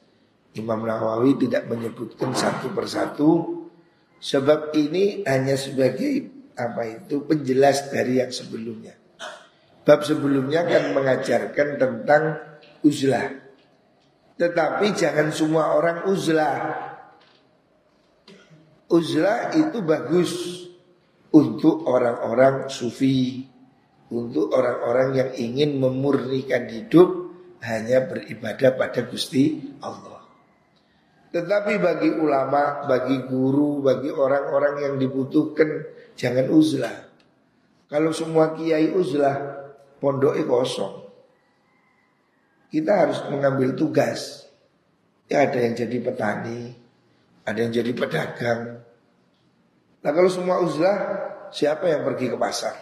Imam 0.56 0.82
Nawawi 0.82 1.36
tidak 1.36 1.68
menyebutkan 1.68 2.32
satu 2.32 2.72
persatu 2.72 3.30
sebab 4.18 4.72
ini 4.72 5.22
hanya 5.28 5.54
sebagai 5.54 6.35
apa 6.56 6.82
itu 6.88 7.22
penjelas 7.28 7.92
dari 7.92 8.18
yang 8.24 8.32
sebelumnya. 8.32 8.96
Bab 9.86 10.02
sebelumnya 10.02 10.66
kan 10.66 10.90
mengajarkan 10.96 11.68
tentang 11.78 12.22
uzlah. 12.82 13.28
Tetapi 14.36 14.86
jangan 14.96 15.30
semua 15.30 15.78
orang 15.78 16.10
uzlah. 16.10 16.56
Uzlah 18.90 19.54
itu 19.54 19.78
bagus 19.86 20.32
untuk 21.30 21.86
orang-orang 21.86 22.66
sufi, 22.72 23.46
untuk 24.10 24.50
orang-orang 24.50 25.08
yang 25.14 25.30
ingin 25.38 25.78
memurnikan 25.78 26.66
hidup 26.66 27.30
hanya 27.62 28.06
beribadah 28.06 28.74
pada 28.78 29.06
Gusti 29.06 29.74
Allah. 29.82 30.22
Tetapi 31.34 31.72
bagi 31.82 32.10
ulama, 32.16 32.86
bagi 32.86 33.26
guru, 33.26 33.84
bagi 33.84 34.08
orang-orang 34.08 34.74
yang 34.88 34.94
dibutuhkan 34.96 35.84
jangan 36.16 36.48
uzlah. 36.50 37.06
Kalau 37.86 38.10
semua 38.10 38.56
kiai 38.56 38.90
uzlah, 38.90 39.36
pondoknya 40.02 40.42
kosong. 40.48 41.06
Kita 42.66 42.92
harus 43.06 43.22
mengambil 43.30 43.78
tugas. 43.78 44.50
Ya 45.30 45.46
ada 45.46 45.58
yang 45.58 45.78
jadi 45.78 46.02
petani, 46.02 46.74
ada 47.46 47.58
yang 47.58 47.70
jadi 47.70 47.92
pedagang. 47.94 48.82
Nah 50.02 50.10
kalau 50.10 50.30
semua 50.30 50.58
uzlah, 50.58 50.96
siapa 51.54 51.86
yang 51.86 52.02
pergi 52.02 52.26
ke 52.30 52.38
pasar? 52.38 52.74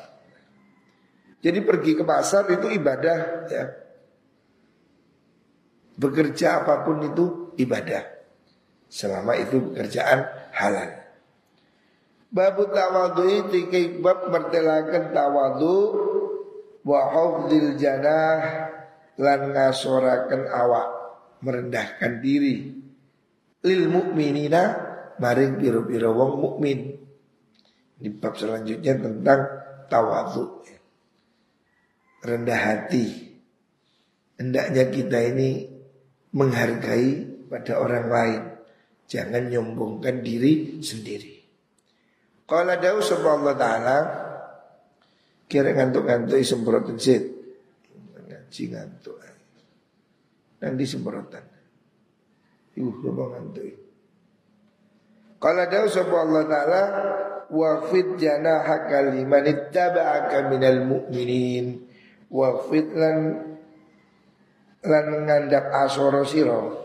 Jadi 1.44 1.60
pergi 1.60 1.92
ke 1.92 2.04
pasar 2.08 2.48
itu 2.48 2.72
ibadah 2.72 3.18
ya. 3.52 3.64
Bekerja 6.00 6.64
apa 6.64 6.80
pun 6.84 7.04
itu 7.04 7.52
ibadah. 7.60 8.08
Selama 8.88 9.36
itu 9.36 9.60
pekerjaan 9.72 10.24
halal. 10.56 11.03
Babu 12.34 12.66
tawadu 12.66 13.30
itu 13.30 14.02
bab 14.02 14.26
mertelakan 14.26 15.14
tawadu 15.14 15.74
wa 16.82 17.00
hafdil 17.14 17.78
janah 17.78 18.74
lan 19.22 19.54
ngasorakan 19.54 20.50
awak 20.50 20.88
merendahkan 21.46 22.18
diri 22.18 22.74
lil 23.62 23.82
mukminina 23.86 24.62
maring 25.22 25.62
piro-piro 25.62 26.10
wong 26.10 26.32
mukmin. 26.42 26.78
Di 27.94 28.10
bab 28.10 28.34
selanjutnya 28.34 28.98
tentang 28.98 29.40
tawadu. 29.86 30.66
Rendah 32.24 32.60
hati. 32.60 33.30
Hendaknya 34.34 34.90
kita 34.90 35.18
ini 35.22 35.70
menghargai 36.34 37.46
pada 37.46 37.78
orang 37.78 38.06
lain. 38.10 38.42
Jangan 39.06 39.46
nyombongkan 39.52 40.24
diri 40.26 40.82
sendiri. 40.82 41.33
Kalau 42.44 42.76
dawu 42.76 43.00
Allah 43.00 43.54
taala 43.56 43.98
kira 45.48 45.72
ngantuk-ngantuk 45.72 46.44
semprotan 46.44 47.00
sit. 47.00 47.24
Ngaji 48.20 48.62
ngantuk. 48.68 49.16
Nanti 50.61 50.85
semprotan. 50.85 51.44
Yuh, 52.76 52.94
lupa 53.00 53.37
ngantuk. 53.37 53.64
Kalau 55.40 55.64
dawu 55.68 55.88
Allah 56.20 56.44
taala 56.44 56.83
wafid 57.48 58.20
janahaka 58.20 59.12
liman 59.12 59.44
ittaba'aka 59.44 60.48
minal 60.48 60.80
mu'minin 60.85 61.85
wafid 62.33 62.92
lan 62.92 63.16
lan 64.85 65.07
ngandap 65.28 65.72
asoro 65.85 66.24
siro 66.28 66.85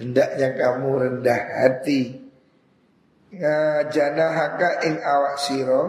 Hendaknya 0.00 0.56
kamu 0.56 0.88
rendah 0.96 1.40
hati 1.60 2.29
Ya, 3.30 3.86
janahaka 3.86 4.82
ing 4.90 4.98
awak 4.98 5.38
siro 5.38 5.82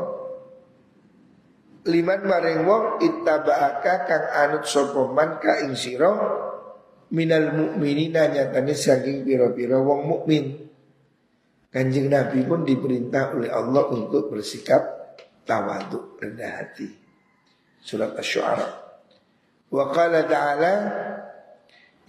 liman 1.89 2.21
maring 2.29 2.61
wong 2.69 2.85
ittabaaka 3.01 4.05
kang 4.05 4.25
anut 4.29 4.69
sopoman 4.69 5.41
ka 5.41 5.65
ing 5.65 5.73
siro 5.73 6.13
minal 7.09 7.49
mukminina 7.49 8.29
nyatane 8.29 8.77
saking 8.77 9.25
piro-piro 9.25 9.81
wong 9.81 10.01
mukmin 10.05 10.69
Kanjeng 11.71 12.11
Nabi 12.11 12.43
pun 12.43 12.67
diperintah 12.67 13.31
oleh 13.31 13.47
Allah 13.47 13.87
untuk 13.95 14.27
bersikap 14.27 15.15
tawadhu 15.47 16.19
rendah 16.19 16.51
hati. 16.59 16.83
Surat 17.79 18.11
Asy-Syu'ara. 18.19 18.67
Wa 19.71 19.87
qala 19.87 20.27
ta'ala 20.27 20.73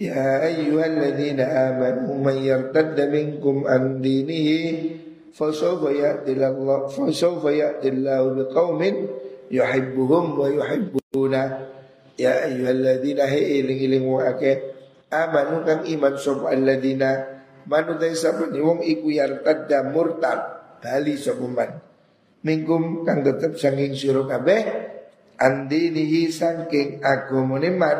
Ya 0.03 0.41
ayyuhalladzina 0.51 1.69
amanu 1.69 2.17
man 2.19 2.35
yartadda 2.41 3.07
minkum 3.07 3.63
an 3.63 4.03
dinihi 4.03 4.59
fasawfa 5.33 5.89
ya'tillahu 5.89 6.87
fasawfa 6.93 7.49
ya'tillahu 7.49 8.37
biqaumin 8.37 9.09
yuhibbuhum 9.49 10.37
wa 10.37 10.47
yuhibbuna 10.49 11.41
ya 12.17 12.45
ayyuhalladzina 12.45 13.25
iling-iling 13.33 14.05
wa 14.05 14.29
akeh 14.29 14.61
amanu 15.09 15.65
kang 15.65 15.81
iman 15.89 16.13
sapa 16.17 16.53
alladzina 16.53 17.41
manu 17.65 17.97
ta 17.97 18.09
sapane 18.13 18.57
wong 18.61 18.85
iku 18.85 19.09
yartadda 19.09 19.89
murtad 19.89 20.39
bali 20.81 21.17
sapa 21.17 21.45
man 21.49 21.81
mingkum 22.45 23.01
kang 23.01 23.25
tetep 23.25 23.57
sanging 23.57 23.97
sira 23.97 24.25
kabeh 24.29 24.61
andinihi 25.41 26.29
sangking 26.29 27.01
agamane 27.01 27.69
man 27.73 27.99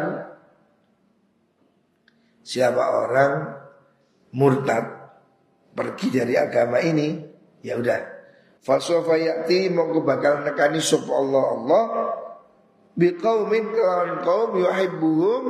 siapa 2.45 2.83
orang 3.07 3.33
murtad 4.35 5.02
pergi 5.73 6.07
dari 6.13 6.37
agama 6.37 6.79
ini, 6.79 7.17
ya 7.65 7.77
udah. 7.77 8.01
Fasofa 8.63 9.19
yati 9.19 9.67
mongko 9.67 10.07
bakal 10.07 10.47
nekani 10.47 10.79
sop 10.79 11.11
Allah 11.11 11.43
Allah 11.51 11.83
biqaumin 12.95 13.75
kawan 13.75 14.23
kaum 14.23 14.55
yuhibbuhum 14.55 15.43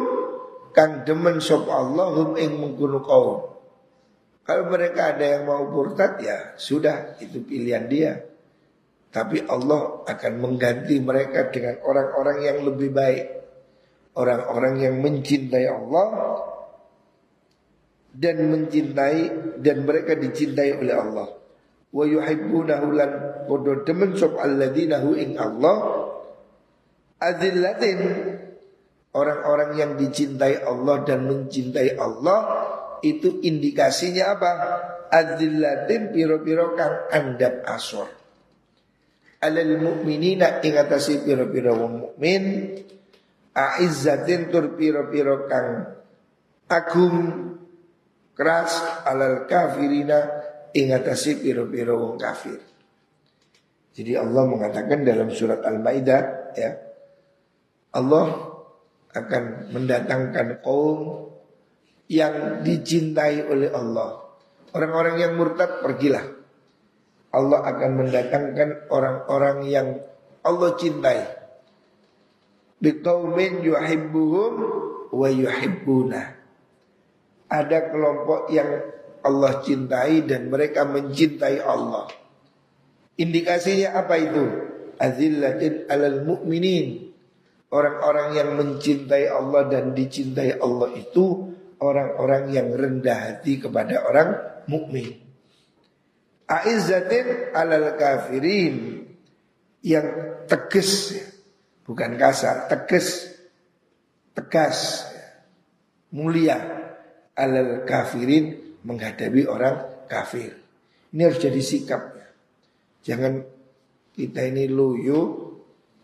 kang 0.73 1.05
demen 1.05 1.37
sop 1.37 1.69
Allah 1.69 2.09
hum 2.09 2.33
ing 2.41 2.57
mengkono 2.57 3.05
kaum. 3.05 3.53
Kalau 4.43 4.65
mereka 4.67 5.15
ada 5.15 5.23
yang 5.23 5.45
mau 5.45 5.63
murtad 5.63 6.19
ya 6.19 6.57
sudah 6.57 7.15
itu 7.21 7.45
pilihan 7.45 7.85
dia. 7.87 8.11
Tapi 9.13 9.45
Allah 9.45 10.01
akan 10.09 10.33
mengganti 10.41 10.97
mereka 10.97 11.53
dengan 11.53 11.85
orang-orang 11.85 12.37
yang 12.49 12.57
lebih 12.65 12.89
baik. 12.89 13.25
Orang-orang 14.17 14.81
yang 14.81 14.95
mencintai 15.05 15.69
Allah 15.69 16.07
dan 18.13 18.45
mencintai 18.45 19.21
dan 19.57 19.83
mereka 19.83 20.13
dicintai 20.13 20.77
oleh 20.77 20.93
Allah. 20.93 21.27
Wa 21.93 22.05
yuhibbunahu 22.05 22.87
lan 22.93 23.11
podo 23.49 23.81
demen 23.85 24.13
sop 24.17 24.37
alladzina 24.37 25.01
ing 25.17 25.37
Allah 25.37 25.77
adillatin 27.21 27.99
orang-orang 29.13 29.71
yang 29.77 29.91
dicintai 29.97 30.61
Allah 30.61 31.05
dan 31.05 31.25
mencintai 31.25 31.97
Allah 31.97 32.39
itu 33.05 33.41
indikasinya 33.41 34.33
apa? 34.37 34.51
Adillatin 35.13 36.09
piro-piro 36.09 36.73
kang 36.73 37.05
andap 37.13 37.61
asor. 37.69 38.09
Alal 39.43 39.77
mu'minina 39.77 40.63
ingatasi 40.63 41.21
piro-piro 41.21 41.75
wong 41.77 41.93
mukmin 41.99 42.43
aizzatin 43.53 44.49
tur 44.49 44.73
piro-piro 44.73 45.45
kang 45.45 45.99
agung 46.71 47.17
keras 48.33 49.05
alal 49.05 49.45
kafirina 49.45 50.19
ingatasi 50.73 51.41
piro-piro 51.41 52.01
wong 52.01 52.17
kafir. 52.17 52.57
Jadi 53.93 54.17
Allah 54.17 54.43
mengatakan 54.49 55.05
dalam 55.05 55.29
surat 55.29 55.61
Al-Maidah 55.61 56.21
ya 56.57 56.71
Allah 57.93 58.57
akan 59.13 59.69
mendatangkan 59.69 60.65
kaum 60.65 61.29
yang 62.09 62.65
dicintai 62.65 63.45
oleh 63.45 63.69
Allah. 63.69 64.25
Orang-orang 64.73 65.21
yang 65.21 65.37
murtad 65.37 65.85
pergilah. 65.85 66.25
Allah 67.33 67.59
akan 67.69 67.91
mendatangkan 68.01 68.89
orang-orang 68.89 69.69
yang 69.69 69.87
Allah 70.41 70.73
cintai. 70.73 71.21
Biqaumin 72.81 73.61
yuhibbuhum 73.61 74.53
wa 75.13 75.29
yuhibbuna 75.29 76.42
ada 77.53 77.93
kelompok 77.93 78.49
yang 78.49 78.81
Allah 79.21 79.61
cintai 79.61 80.25
dan 80.25 80.49
mereka 80.49 80.89
mencintai 80.89 81.61
Allah. 81.61 82.09
Indikasinya 83.13 83.93
apa 83.93 84.15
itu? 84.17 84.43
Azillatin 84.97 85.85
alal 85.85 86.25
mu'minin. 86.25 87.13
Orang-orang 87.69 88.37
yang 88.37 88.49
mencintai 88.57 89.29
Allah 89.29 89.69
dan 89.69 89.93
dicintai 89.93 90.57
Allah 90.57 90.93
itu 90.97 91.53
orang-orang 91.81 92.53
yang 92.53 92.69
rendah 92.73 93.17
hati 93.33 93.57
kepada 93.57 94.05
orang 94.05 94.29
mukmin. 94.69 95.17
Aizzatin 96.45 97.49
alal 97.55 97.97
kafirin 97.97 99.07
yang 99.81 100.05
tegas 100.45 101.17
bukan 101.87 102.13
kasar, 102.13 102.69
tegas 102.69 103.25
tegas 104.37 105.09
mulia 106.13 106.82
alal 107.37 107.85
kafirin 107.85 108.77
menghadapi 108.83 109.47
orang 109.49 110.05
kafir. 110.05 110.53
Ini 111.13 111.21
harus 111.29 111.39
jadi 111.41 111.61
sikapnya. 111.61 112.27
Jangan 113.03 113.33
kita 114.13 114.41
ini 114.49 114.69
loyo, 114.69 115.21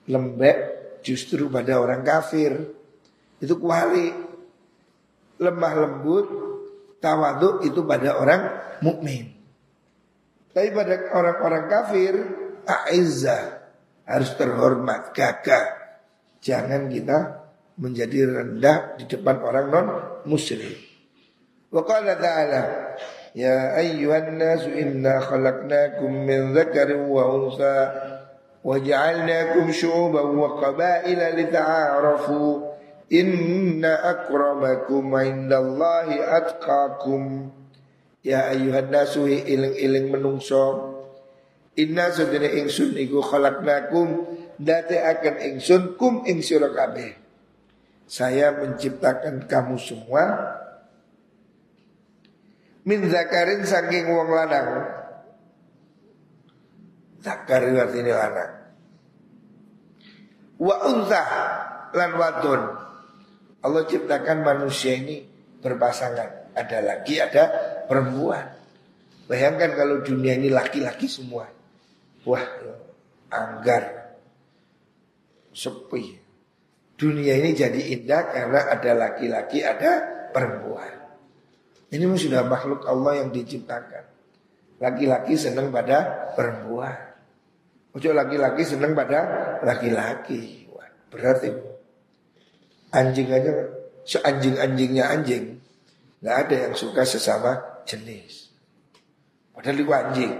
lembek 0.09 0.57
justru 1.05 1.49
pada 1.49 1.77
orang 1.81 2.01
kafir. 2.01 2.53
Itu 3.39 3.55
kuali 3.57 4.11
lemah 5.39 5.73
lembut, 5.79 6.27
tawaduk 6.99 7.63
itu 7.63 7.81
pada 7.87 8.19
orang 8.19 8.41
mukmin. 8.83 9.31
Tapi 10.49 10.69
pada 10.73 11.13
orang-orang 11.15 11.65
kafir, 11.71 12.13
aizah 12.65 13.63
harus 14.03 14.31
terhormat, 14.35 15.13
gagah. 15.13 15.77
Jangan 16.41 16.89
kita 16.89 17.17
menjadi 17.79 18.27
rendah 18.27 18.99
di 18.99 19.07
depan 19.07 19.39
orang 19.39 19.65
non 19.71 19.87
muslim. 20.27 20.88
Wa 21.69 21.85
qala 21.85 22.17
ta'ala 22.17 22.61
Ya 23.37 23.77
ayyuhan 23.77 24.41
nasu 24.41 24.73
inna 24.73 25.21
khalaqnakum 25.21 26.09
min 26.25 26.57
dzakarin 26.57 27.05
wa 27.05 27.29
unsa 27.29 27.77
wa 28.65 28.73
ja'alnakum 28.75 29.69
syu'uban 29.69 30.33
wa 30.33 30.57
qabaila 30.57 31.37
lita'arafu 31.37 32.73
inna 33.13 34.01
akramakum 34.01 35.13
'indallahi 35.13 36.17
atqakum 36.25 37.53
Ya 38.25 38.49
ayyuhan 38.49 38.89
nasu 38.89 39.29
iling-iling 39.29 40.09
menungso 40.09 40.97
Inna 41.77 42.09
sudene 42.11 42.65
ingsun 42.65 42.97
iku 42.97 43.21
khalaqnakum 43.21 44.25
date 44.59 44.99
akan 44.99 45.35
ingsun 45.53 45.95
kum 45.95 46.25
ing 46.27 46.41
kabeh 46.43 47.15
saya 48.09 48.57
menciptakan 48.57 49.45
kamu 49.45 49.77
semua 49.77 50.25
min 52.89 53.05
zakarin 53.05 53.61
saking 53.61 54.09
wong 54.09 54.33
lanang. 54.33 54.89
Zakar 57.21 57.61
artinya 57.61 58.13
lanang. 58.17 58.51
Wa 60.57 60.75
unta 60.89 61.23
lan 61.93 62.11
wadon. 62.17 62.61
Allah 63.61 63.83
ciptakan 63.85 64.41
manusia 64.41 64.97
ini 64.97 65.21
berpasangan. 65.61 66.57
Ada 66.57 66.81
laki, 66.81 67.21
ada 67.21 67.43
perempuan. 67.85 68.57
Bayangkan 69.29 69.77
kalau 69.77 70.01
dunia 70.01 70.33
ini 70.33 70.49
laki-laki 70.49 71.05
semua. 71.05 71.45
Wah, 72.25 72.43
anggar. 73.29 74.17
Sepi. 75.53 76.17
Dunia 76.99 77.37
ini 77.37 77.53
jadi 77.53 77.79
indah 77.95 78.23
karena 78.33 78.59
ada 78.73 78.91
laki-laki, 78.97 79.63
ada 79.63 79.91
perempuan. 80.33 80.98
Ini 81.89 82.05
sudah 82.05 82.45
makhluk 82.45 82.85
Allah 82.85 83.25
yang 83.25 83.33
diciptakan. 83.33 84.05
Laki-laki 84.79 85.33
senang 85.35 85.73
pada 85.73 86.31
perempuan. 86.37 86.95
Ojo 87.97 88.13
laki-laki 88.13 88.61
senang 88.61 88.93
pada 88.93 89.57
laki-laki. 89.65 90.69
Berat 91.09 91.41
itu. 91.41 91.65
Anjing 92.93 93.29
aja 93.33 93.51
seanjing-anjingnya 94.05 95.05
anjing. 95.09 95.57
Nggak 96.21 96.35
ada 96.45 96.55
yang 96.69 96.73
suka 96.77 97.01
sesama 97.05 97.57
jenis. 97.89 98.53
Padahal 99.57 99.81
itu 99.81 99.93
anjing. 99.93 100.33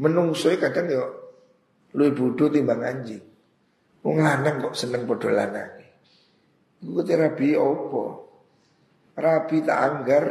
Menungsoi 0.00 0.56
kadang 0.58 0.90
yuk 0.90 1.10
lu 1.94 2.10
bodoh 2.10 2.50
timbang 2.50 2.82
anjing. 2.82 3.22
Wong 4.02 4.20
lanang 4.20 4.60
kok 4.60 4.74
seneng 4.74 5.06
padha 5.06 5.30
lanang. 5.30 5.70
Iku 6.84 7.00
terapi 7.00 7.56
opo? 7.56 8.04
Rabi 9.14 9.62
tak 9.62 9.78
anggar. 9.78 10.26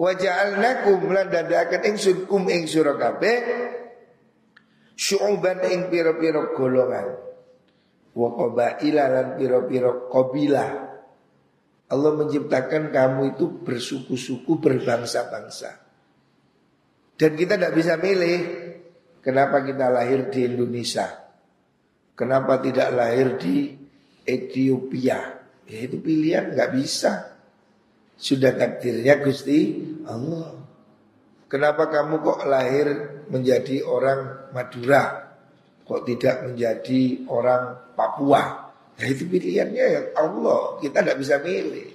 Wa 0.00 0.10
ja'alnakum 0.16 1.10
lan 1.12 1.28
dadakan 1.28 1.84
ingsun 1.92 2.24
kum 2.24 2.48
ing 2.48 2.64
sira 2.64 2.96
kabeh 2.96 3.36
syu'uban 4.96 5.64
ing 5.66 5.90
pira-pira 5.90 6.54
golongan. 6.54 7.08
Wa 8.14 8.28
qabaila 8.36 9.04
lan 9.10 9.26
pira-pira 9.40 9.90
qabilah. 10.08 10.70
Allah 11.90 12.12
menciptakan 12.14 12.94
kamu 12.94 13.34
itu 13.34 13.46
bersuku-suku 13.66 14.62
berbangsa-bangsa. 14.62 15.82
Dan 17.18 17.34
kita 17.34 17.58
tidak 17.58 17.74
bisa 17.74 17.98
milih 17.98 18.38
kenapa 19.18 19.66
kita 19.66 19.90
lahir 19.90 20.30
di 20.30 20.46
Indonesia. 20.46 21.10
Kenapa 22.14 22.62
tidak 22.62 22.94
lahir 22.94 23.34
di 23.40 23.74
Ethiopia? 24.22 25.39
Ya 25.70 25.86
itu 25.86 26.02
pilihan 26.02 26.50
nggak 26.50 26.70
bisa. 26.74 27.38
Sudah 28.18 28.50
takdirnya 28.58 29.22
Gusti 29.22 29.78
Allah. 30.02 30.58
Kenapa 31.46 31.86
kamu 31.86 32.20
kok 32.26 32.42
lahir 32.50 32.86
menjadi 33.30 33.86
orang 33.86 34.50
Madura? 34.50 35.30
Kok 35.86 36.02
tidak 36.10 36.50
menjadi 36.50 37.22
orang 37.30 37.94
Papua? 37.94 38.74
Ya 38.98 39.06
itu 39.14 39.30
pilihannya 39.30 39.84
ya 39.86 40.00
Allah. 40.18 40.82
Kita 40.82 41.06
tidak 41.06 41.18
bisa 41.22 41.38
milih. 41.38 41.88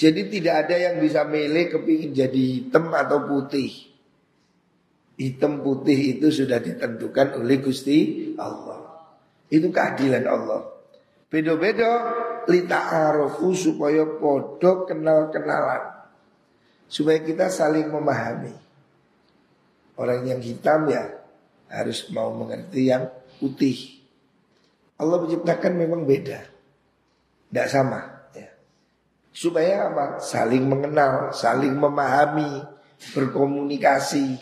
Jadi 0.00 0.32
tidak 0.32 0.54
ada 0.64 0.76
yang 0.80 0.96
bisa 1.02 1.26
milih 1.28 1.76
kepingin 1.76 2.14
jadi 2.14 2.42
hitam 2.56 2.88
atau 2.94 3.26
putih. 3.26 3.90
Hitam 5.20 5.60
putih 5.60 6.16
itu 6.16 6.32
sudah 6.32 6.56
ditentukan 6.56 7.36
oleh 7.36 7.60
Gusti 7.60 8.32
Allah. 8.40 9.12
Itu 9.52 9.68
keadilan 9.68 10.24
Allah. 10.24 10.69
Beda-beda 11.30 11.90
lita 12.50 12.90
arofu 12.90 13.54
supaya 13.54 14.02
podo 14.02 14.82
kenal-kenalan. 14.82 16.02
Supaya 16.90 17.22
kita 17.22 17.46
saling 17.46 17.86
memahami. 17.86 18.50
Orang 19.94 20.26
yang 20.26 20.42
hitam 20.42 20.90
ya 20.90 21.06
harus 21.70 22.10
mau 22.10 22.34
mengerti 22.34 22.90
yang 22.90 23.06
putih. 23.38 24.02
Allah 24.98 25.22
menciptakan 25.22 25.78
memang 25.78 26.02
beda. 26.02 26.42
Tidak 27.46 27.68
sama. 27.70 28.26
Ya. 28.34 28.50
Supaya 29.30 29.86
apa? 29.86 30.18
Saling 30.18 30.66
mengenal, 30.66 31.30
saling 31.30 31.78
memahami, 31.78 32.58
berkomunikasi. 33.14 34.34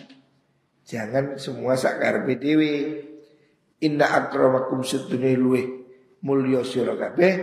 Jangan 0.88 1.36
semua 1.36 1.76
sakar 1.76 2.24
PDW. 2.24 2.62
Inna 3.84 4.08
akramakum 4.08 4.80
sedune 4.80 5.36
luweh 5.36 5.77
mulya 6.22 6.66
sira 6.66 6.98
kabeh 6.98 7.34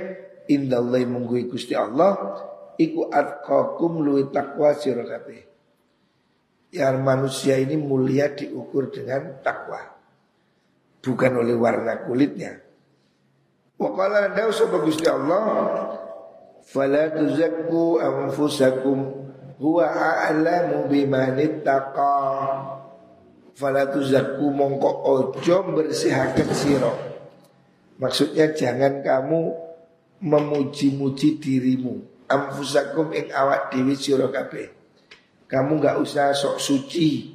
indallahi 0.49 1.05
munggu 1.07 1.49
Gusti 1.49 1.73
Allah 1.73 2.15
iku 2.77 3.09
atqakum 3.09 4.03
luweh 4.03 4.29
takwa 4.29 4.75
sira 4.75 5.05
kabeh. 5.05 5.41
Yang 6.75 6.97
manusia 6.99 7.55
ini 7.55 7.79
mulia 7.79 8.35
diukur 8.35 8.91
dengan 8.91 9.39
takwa. 9.39 9.79
Bukan 10.99 11.31
oleh 11.39 11.55
warna 11.55 12.03
kulitnya. 12.03 12.59
Wa 13.79 13.89
qala 13.95 14.35
dawu 14.35 14.51
sapa 14.51 14.83
Gusti 14.83 15.07
Allah 15.07 15.43
fala 16.65 17.13
tuzakku 17.15 18.01
anfusakum 18.01 19.29
huwa 19.61 19.85
a'lamu 19.87 20.89
biman 20.91 21.39
ittaqa 21.39 22.15
Fala 23.55 23.87
tuzakku 23.87 24.51
mongko 24.51 24.91
ojo 25.07 25.57
bersihakan 25.79 26.49
siro 26.51 27.14
Maksudnya 27.95 28.51
jangan 28.51 28.99
kamu 28.99 29.41
memuji-muji 30.19 31.39
dirimu. 31.39 32.27
Amfusakum 32.27 33.13
ing 33.13 33.29
awak 33.31 33.71
dewi 33.71 33.95
siro 33.95 34.27
Kamu 35.45 35.73
gak 35.77 36.01
usah 36.01 36.33
sok 36.33 36.57
suci. 36.57 37.31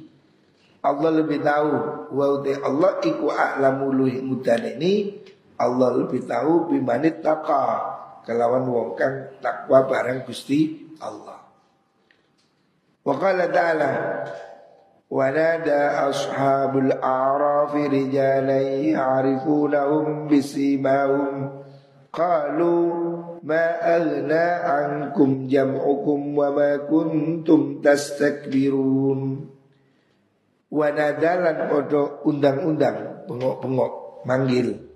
Allah 0.81 1.11
lebih 1.13 1.41
tahu. 1.41 1.73
Wa 2.13 2.25
Allah 2.43 2.91
iku 3.01 3.31
a'lamu 3.31 3.93
luhi 3.93 4.19
mudan 4.21 4.65
ini. 4.77 5.23
Allah 5.57 5.93
lebih 5.95 6.25
tahu 6.25 6.73
bimanit 6.73 7.21
taqa. 7.21 7.97
Kelawan 8.21 8.69
wong 8.69 8.93
kang 8.93 9.33
takwa 9.41 9.89
barang 9.89 10.25
Gusti 10.29 10.93
Allah. 11.01 11.41
Wa 13.01 13.13
qala 13.17 13.49
ta'ala 13.49 13.91
ونادى 15.10 15.82
أصحاب 16.10 16.78
الأعراف 16.78 17.74
رجالا 17.74 18.60
يعرفونهم 18.90 20.28
بسيماهم 20.28 21.50
قالوا 22.12 23.16
ma 23.46 23.78
aghna 23.78 24.44
ankum 24.66 25.46
jam'ukum 25.46 26.34
wa 26.34 26.50
ma 26.50 26.82
kuntum 26.90 27.78
tastakbirun 27.78 29.46
wa 30.66 30.86
nadalan 30.90 31.70
podo 31.70 32.26
undang-undang 32.26 33.22
pengok-pengok 33.30 34.26
manggil 34.26 34.90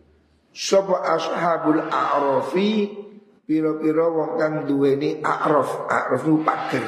sapa 0.50 0.98
ashabul 1.14 1.78
a'rafi 1.78 2.90
pira-pira 3.46 4.06
wong 4.10 4.34
kang 4.34 4.54
duweni 4.66 5.22
a'raf 5.22 5.86
a'raf 5.86 6.26
itu 6.26 6.42
pager 6.42 6.84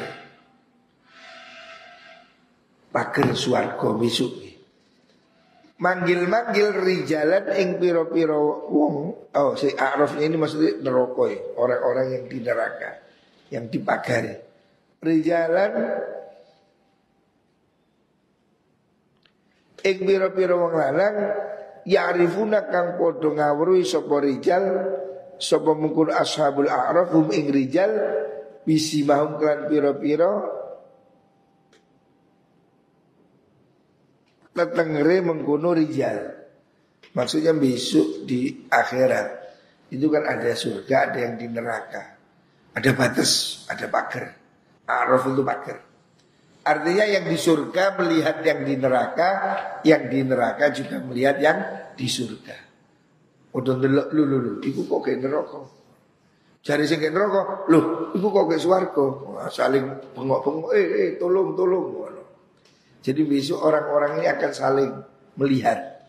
pager 2.98 3.38
swarga 3.38 3.94
besok 3.94 4.48
manggil-manggil 5.78 6.74
rijalan 6.82 7.54
ing 7.54 7.78
piro-piro 7.78 8.66
wong. 8.74 8.96
Oh 9.38 9.54
si 9.54 9.70
A'raf 9.70 10.18
ini 10.18 10.34
maksudnya 10.34 10.82
neraka 10.82 11.24
ya 11.30 11.40
orang-orang 11.62 12.08
yang 12.18 12.24
di 12.26 12.38
neraka 12.42 12.92
yang 13.54 13.70
dipagari 13.70 14.34
rijalan 15.06 15.72
ing 19.86 19.98
piro-piro 20.02 20.56
wong 20.58 20.74
lanang 20.74 21.16
ya'rifuna 21.86 22.66
kang 22.74 22.98
padha 22.98 23.30
ngawruhi 23.30 23.86
sapa 23.86 24.18
rijal 24.18 24.66
sapa 25.38 25.72
mungkur 25.78 26.10
ashabul 26.10 26.66
a'raf 26.66 27.14
hum 27.14 27.30
ing 27.30 27.54
rijal 27.54 27.94
bisi 28.66 29.06
mahum 29.06 29.38
klan 29.38 29.70
piro-piro 29.70 30.66
tetengere 34.58 35.22
mengkuno 35.22 35.78
rijal. 35.78 36.34
Maksudnya 37.14 37.54
besok 37.54 38.26
di 38.26 38.66
akhirat 38.66 39.28
itu 39.94 40.10
kan 40.10 40.26
ada 40.26 40.52
surga, 40.52 40.96
ada 41.14 41.20
yang 41.22 41.36
di 41.38 41.48
neraka. 41.48 42.04
Ada 42.74 42.94
batas, 42.94 43.64
ada 43.70 43.86
pagar. 43.90 44.26
Araf 44.86 45.30
itu 45.30 45.42
pagar. 45.46 45.78
Artinya 46.68 47.06
yang 47.08 47.26
di 47.26 47.38
surga 47.40 47.96
melihat 47.96 48.44
yang 48.44 48.68
di 48.68 48.76
neraka, 48.76 49.30
yang 49.88 50.12
di 50.12 50.20
neraka 50.20 50.68
juga 50.76 51.00
melihat 51.00 51.40
yang 51.40 51.58
di 51.96 52.08
surga. 52.12 52.58
Udah 53.56 53.76
delok 53.80 54.12
lu 54.12 54.24
lu 54.28 54.38
lu, 54.44 54.54
iku 54.60 54.84
kok 54.84 55.08
kayak 55.08 55.24
neraka. 55.24 55.64
Cari 56.62 56.84
sing 56.84 57.00
kayak 57.00 57.16
neraka, 57.16 57.64
lu, 57.72 58.12
iku 58.20 58.28
kok 58.28 58.46
kayak 58.52 58.62
swarga. 58.62 59.06
Saling 59.48 60.12
bengok-bengok, 60.12 60.72
eh 60.76 60.88
eh 60.92 61.10
tolong 61.16 61.56
tolong. 61.56 62.07
Jadi 63.08 63.24
besok 63.24 63.64
orang-orang 63.64 64.20
ini 64.20 64.28
akan 64.28 64.52
saling 64.52 64.92
melihat 65.40 66.04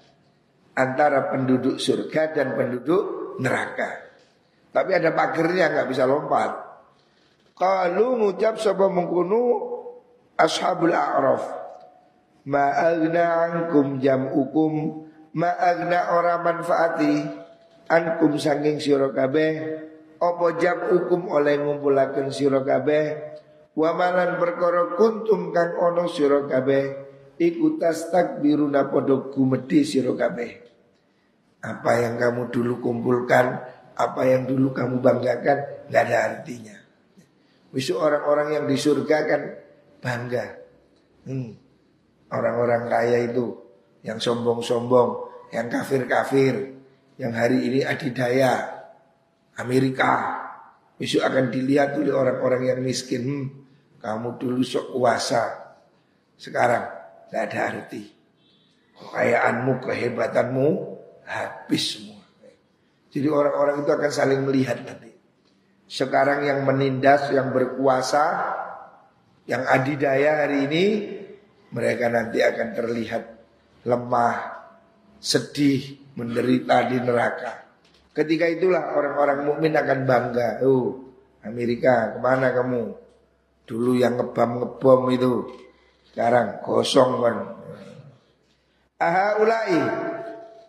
antara 0.74 1.30
penduduk 1.30 1.78
surga 1.78 2.34
dan 2.34 2.58
penduduk 2.58 3.38
neraka. 3.38 4.10
Tapi 4.74 4.98
ada 4.98 5.14
pagernya 5.14 5.70
nggak 5.70 5.88
bisa 5.94 6.10
lompat. 6.10 6.58
Kalau 7.54 8.18
ngucap 8.18 8.58
sapa 8.58 8.90
mengkunu 8.90 9.42
ashabul 10.34 10.90
a'raf. 10.90 11.46
Ma'agna 12.50 13.26
ankum 13.46 14.02
jam'ukum 14.02 15.06
ma'agna 15.38 16.18
ora 16.18 16.42
manfaati 16.42 17.14
ankum 17.86 18.40
sanging 18.40 18.82
sira 18.82 19.12
kabeh 19.14 19.52
apa 20.18 20.46
jam'ukum 20.58 21.30
oleh 21.30 21.60
ngumpulaken 21.62 22.32
sira 22.34 22.64
kabeh 22.64 23.37
Wa 23.78 23.94
malan 23.94 24.42
perkara 24.42 24.98
kuntum 24.98 25.54
kang 25.54 25.78
ono 25.78 26.10
sira 26.10 26.50
kabeh 26.50 26.82
iku 27.38 27.78
tastakbiruna 27.78 28.90
padha 28.90 29.30
gumedhe 29.30 29.86
sira 29.86 30.18
kabeh. 30.18 30.50
Apa 31.62 32.02
yang 32.02 32.18
kamu 32.18 32.50
dulu 32.50 32.82
kumpulkan, 32.82 33.46
apa 33.94 34.22
yang 34.26 34.50
dulu 34.50 34.74
kamu 34.74 34.98
banggakan 34.98 35.86
nggak 35.86 36.02
ada 36.10 36.18
artinya. 36.26 36.74
Besok 37.70 38.02
orang-orang 38.02 38.58
yang 38.58 38.64
di 38.66 38.74
surga 38.74 39.18
kan 39.30 39.42
bangga. 40.02 40.46
Hmm. 41.30 41.54
Orang-orang 42.34 42.90
kaya 42.90 43.30
itu 43.30 43.62
yang 44.02 44.18
sombong-sombong, 44.18 45.10
yang 45.54 45.70
kafir-kafir, 45.70 46.74
yang 47.14 47.30
hari 47.30 47.62
ini 47.62 47.86
adidaya 47.86 48.74
Amerika 49.54 50.34
besok 50.98 51.22
akan 51.30 51.54
dilihat 51.54 51.94
oleh 51.94 52.10
orang-orang 52.10 52.74
yang 52.74 52.78
miskin. 52.82 53.22
Hmm, 53.22 53.67
kamu 53.98 54.38
dulu 54.38 54.62
sok 54.62 54.94
kuasa. 54.94 55.42
Sekarang 56.38 56.86
tidak 57.28 57.42
ada 57.50 57.58
arti. 57.74 58.02
Kekayaanmu, 58.98 59.72
kehebatanmu 59.78 60.68
Habis 61.28 61.84
semua. 61.92 62.24
Jadi 63.12 63.28
orang-orang 63.28 63.84
itu 63.84 63.90
akan 63.92 64.10
saling 64.10 64.40
melihat 64.48 64.80
nanti. 64.80 65.12
Sekarang 65.88 66.44
yang 66.44 66.64
menindas, 66.68 67.32
yang 67.32 67.48
berkuasa 67.48 68.24
Yang 69.48 69.62
adidaya 69.72 70.44
hari 70.44 70.68
ini 70.68 70.84
Mereka 71.72 72.12
nanti 72.12 72.44
akan 72.44 72.68
terlihat 72.76 73.24
lemah 73.88 74.36
Sedih, 75.16 76.12
menderita 76.14 76.86
di 76.92 77.00
neraka. 77.00 77.66
Ketika 78.12 78.46
itulah 78.46 78.94
orang-orang 78.94 79.48
mukmin 79.48 79.74
akan 79.74 79.98
bangga. 80.06 80.62
Oh 80.62 81.08
Amerika 81.42 82.14
ke 82.14 82.18
mana 82.18 82.50
kamu 82.50 83.07
Dulu 83.68 84.00
yang 84.00 84.16
ngebom 84.16 84.64
ngebom 84.64 85.12
itu 85.12 85.44
sekarang 86.08 86.64
kosong 86.64 87.20
kan. 87.20 87.36
Aha 88.96 89.36
ulai. 89.44 89.76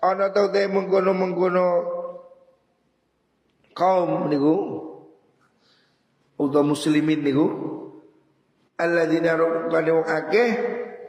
Ono 0.04 0.26
tau 0.36 0.52
te 0.52 0.68
mengkono 0.68 1.16
mengkono 1.16 1.66
kaum 3.72 4.28
niku 4.28 4.56
utawa 6.40 6.76
muslimin 6.76 7.24
niku 7.24 7.48
alladzina 8.76 9.36
rukane 9.40 9.92
wong 9.96 10.08
akeh 10.08 10.50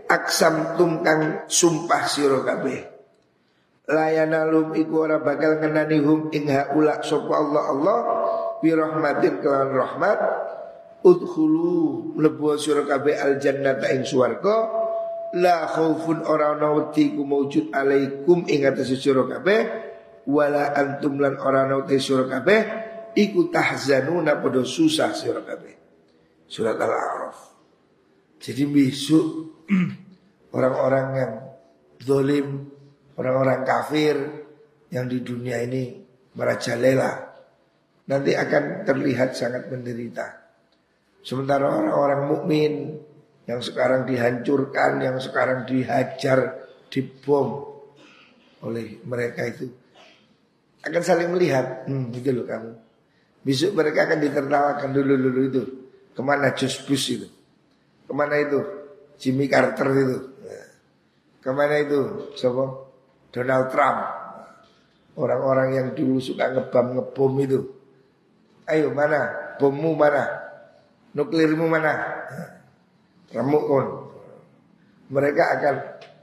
aksam 0.06 0.78
tum 0.78 1.02
kang 1.02 1.46
sumpah 1.50 2.06
sira 2.06 2.38
kabeh. 2.46 2.86
Layanalum 3.90 4.78
iku 4.78 5.10
ora 5.10 5.18
bakal 5.18 5.58
ngenani 5.58 5.98
hum 5.98 6.30
ing 6.30 6.46
haula 6.46 7.02
sapa 7.02 7.34
Allah 7.34 7.64
Allah 7.74 7.98
bi 8.62 8.70
rahmatin 8.70 9.42
kelawan 9.42 9.74
rahmat 9.74 10.18
Udkhulu 11.00 12.12
mlebu 12.20 12.60
sira 12.60 12.84
kabeh 12.84 13.16
al 13.16 13.40
jannata 13.40 13.88
ing 13.96 14.04
swarga 14.04 14.68
la 15.40 15.64
khaufun 15.64 16.26
ora 16.28 16.52
ana 16.58 16.76
wedi 16.76 17.16
ku 17.16 17.24
maujud 17.24 17.72
alaikum 17.72 18.44
ing 18.44 18.68
atase 18.68 19.00
sira 19.00 19.24
kabeh 19.24 19.60
wala 20.28 20.76
antum 20.76 21.16
lan 21.16 21.40
ora 21.40 21.64
ana 21.64 21.80
te 21.88 21.96
sira 21.96 22.28
kabeh 22.28 22.60
iku 23.16 23.48
tahzanuna 23.48 24.38
padha 24.38 24.62
susah 24.62 25.10
sira 25.16 25.40
kabeh. 25.40 25.74
Surat 26.50 26.74
Al-A'raf. 26.74 27.38
Jadi 28.42 28.64
besok 28.66 29.26
orang-orang 30.56 31.06
yang 31.14 31.32
zalim, 32.02 32.48
orang-orang 33.14 33.60
kafir 33.62 34.16
yang 34.90 35.06
di 35.06 35.22
dunia 35.22 35.62
ini 35.62 35.94
merajalela 36.34 37.30
nanti 38.10 38.34
akan 38.34 38.82
terlihat 38.82 39.38
sangat 39.38 39.70
menderita. 39.70 40.39
Sementara 41.20 41.68
orang-orang 41.68 42.22
mukmin 42.28 42.72
yang 43.44 43.60
sekarang 43.60 44.08
dihancurkan, 44.08 45.02
yang 45.04 45.16
sekarang 45.20 45.68
dihajar, 45.68 46.68
dibom 46.88 47.66
oleh 48.60 49.00
mereka 49.04 49.46
itu 49.46 49.80
akan 50.80 51.02
saling 51.04 51.28
melihat, 51.28 51.84
hmm, 51.84 52.08
itu 52.16 52.32
loh 52.32 52.48
kamu. 52.48 52.72
Besok 53.44 53.72
mereka 53.76 54.08
akan 54.08 54.18
ditertawakan 54.20 54.90
dulu 54.96 55.14
dulu 55.16 55.40
itu. 55.44 55.62
Ke 56.16 56.20
mana 56.24 56.56
Josh 56.56 56.84
Bush 56.88 57.06
itu? 57.12 57.28
Ke 58.08 58.12
mana 58.16 58.40
itu? 58.40 58.60
Jimmy 59.20 59.48
Carter 59.48 59.88
itu? 59.92 60.18
Ke 61.40 61.50
mana 61.52 61.80
itu? 61.80 62.32
Siapa? 62.36 62.64
Donald 63.32 63.66
Trump. 63.72 63.98
Orang-orang 65.20 65.68
yang 65.76 65.88
dulu 65.92 66.16
suka 66.16 66.48
ngebom 66.48 66.96
ngebom 66.96 67.32
itu. 67.44 67.60
Ayo 68.64 68.92
mana? 68.96 69.56
Bommu 69.60 69.92
mana? 69.92 70.39
Nuklirmu 71.14 71.66
mana? 71.66 72.22
Remuk. 73.34 73.66
Mereka 75.10 75.44
akan 75.58 75.76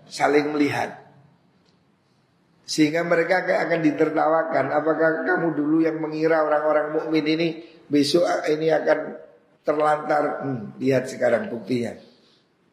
saling 0.07 0.55
melihat. 0.55 1.07
Sehingga 2.67 3.03
mereka 3.07 3.47
akan 3.47 3.79
ditertawakan. 3.79 4.65
Apakah 4.75 5.23
kamu 5.23 5.55
dulu 5.55 5.77
yang 5.83 6.03
mengira 6.03 6.43
orang-orang 6.43 6.99
mukmin 6.99 7.23
ini 7.23 7.47
besok 7.87 8.27
ini 8.51 8.67
akan 8.67 8.99
terlantar? 9.63 10.43
Hmm, 10.43 10.75
lihat 10.79 11.07
sekarang 11.07 11.47
buktinya. 11.47 11.95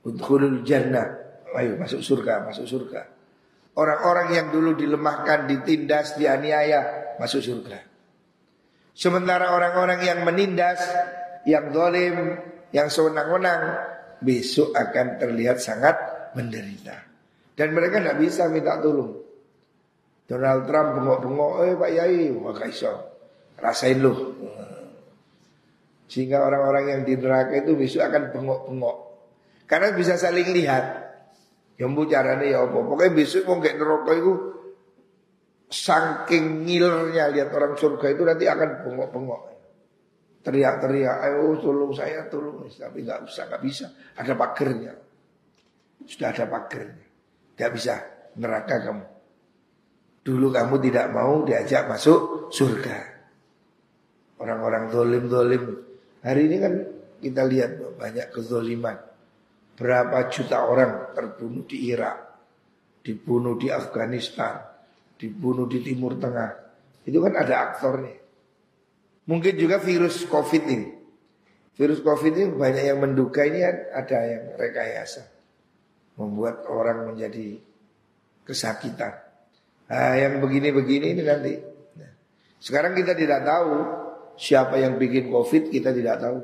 Udkhulul 0.02 0.66
jannah. 0.66 1.22
Ayo 1.54 1.78
masuk 1.78 2.02
surga, 2.02 2.42
masuk 2.50 2.66
surga. 2.66 3.06
Orang-orang 3.74 4.34
yang 4.34 4.46
dulu 4.50 4.74
dilemahkan, 4.74 5.46
ditindas, 5.50 6.18
dianiaya, 6.18 7.14
masuk 7.18 7.42
surga. 7.42 7.78
Sementara 8.94 9.50
orang-orang 9.54 10.02
yang 10.06 10.22
menindas, 10.22 10.78
yang 11.44 11.70
dolim, 11.70 12.40
yang 12.72 12.88
sewenang-wenang 12.88 13.62
besok 14.20 14.72
akan 14.72 15.20
terlihat 15.20 15.60
sangat 15.60 15.96
menderita. 16.34 16.96
Dan 17.54 17.70
mereka 17.70 18.02
tidak 18.02 18.18
bisa 18.18 18.50
minta 18.50 18.80
tolong. 18.82 19.22
Donald 20.24 20.64
Trump 20.64 20.88
bengok-bengok, 20.98 21.52
eh 21.68 21.74
Pak 21.76 21.90
Yai, 21.92 22.32
wah 22.32 22.56
iso. 22.64 22.92
rasain 23.54 24.02
lu. 24.02 24.12
Sehingga 26.10 26.42
orang-orang 26.42 26.84
yang 26.90 27.00
di 27.06 27.14
neraka 27.16 27.62
itu 27.62 27.78
besok 27.78 28.02
akan 28.08 28.22
bengok-bengok. 28.34 28.96
Karena 29.70 29.94
bisa 29.94 30.18
saling 30.18 30.50
lihat. 30.50 31.04
Yang 31.74 32.06
caranya 32.14 32.46
ya 32.46 32.58
apa. 32.66 32.78
Pokoknya 32.86 33.12
besok 33.14 33.50
mau 33.50 33.58
kayak 33.58 33.76
neraka 33.82 34.12
itu 34.14 34.32
saking 35.74 36.62
ngilernya 36.62 37.34
lihat 37.34 37.48
orang 37.50 37.74
surga 37.74 38.06
itu 38.14 38.22
nanti 38.22 38.44
akan 38.46 38.68
bengok-bengok. 38.86 39.42
Teriak-teriak, 40.44 41.16
ayo 41.24 41.56
tolong 41.56 41.96
saya, 41.96 42.28
tolong. 42.28 42.68
Tapi 42.68 43.00
nggak 43.00 43.24
usah, 43.24 43.48
nggak 43.48 43.62
bisa. 43.64 43.86
Ada 44.20 44.36
pagernya. 44.36 44.92
Sudah 46.04 46.36
ada 46.36 46.44
pagernya. 46.44 47.06
Nggak 47.56 47.70
bisa 47.72 47.94
neraka 48.36 48.76
kamu. 48.84 49.04
Dulu 50.24 50.46
kamu 50.52 50.74
tidak 50.84 51.06
mau 51.16 51.40
diajak 51.48 51.88
masuk 51.88 52.52
surga. 52.52 52.96
Orang-orang 54.40 54.92
dolim-dolim 54.92 55.64
Hari 56.24 56.48
ini 56.48 56.56
kan 56.56 56.74
kita 57.20 57.44
lihat 57.44 58.00
banyak 58.00 58.32
kezoliman. 58.32 58.96
Berapa 59.76 60.32
juta 60.32 60.64
orang 60.64 61.12
terbunuh 61.12 61.68
di 61.68 61.92
Irak, 61.92 62.16
dibunuh 63.04 63.60
di 63.60 63.68
Afghanistan, 63.68 64.64
dibunuh 65.20 65.68
di 65.68 65.84
Timur 65.84 66.16
Tengah. 66.16 66.50
Itu 67.04 67.20
kan 67.20 67.36
ada 67.36 67.54
aktornya. 67.68 68.23
Mungkin 69.24 69.54
juga 69.56 69.80
virus 69.80 70.24
COVID 70.28 70.62
ini. 70.68 70.88
Virus 71.74 72.04
COVID 72.04 72.32
ini 72.36 72.46
banyak 72.54 72.84
yang 72.84 72.98
menduga 73.00 73.42
ini 73.44 73.64
ada 73.92 74.18
yang 74.24 74.44
rekayasa. 74.54 75.26
Membuat 76.20 76.68
orang 76.70 77.10
menjadi 77.10 77.58
kesakitan. 78.46 79.18
Nah, 79.90 80.14
yang 80.14 80.38
begini-begini 80.38 81.18
ini 81.18 81.22
nanti. 81.24 81.54
Nah, 81.98 82.12
sekarang 82.62 82.94
kita 82.94 83.16
tidak 83.18 83.42
tahu 83.42 84.04
Siapa 84.34 84.82
yang 84.82 84.98
bikin 84.98 85.30
covid 85.30 85.70
kita 85.70 85.94
tidak 85.94 86.18
tahu. 86.18 86.38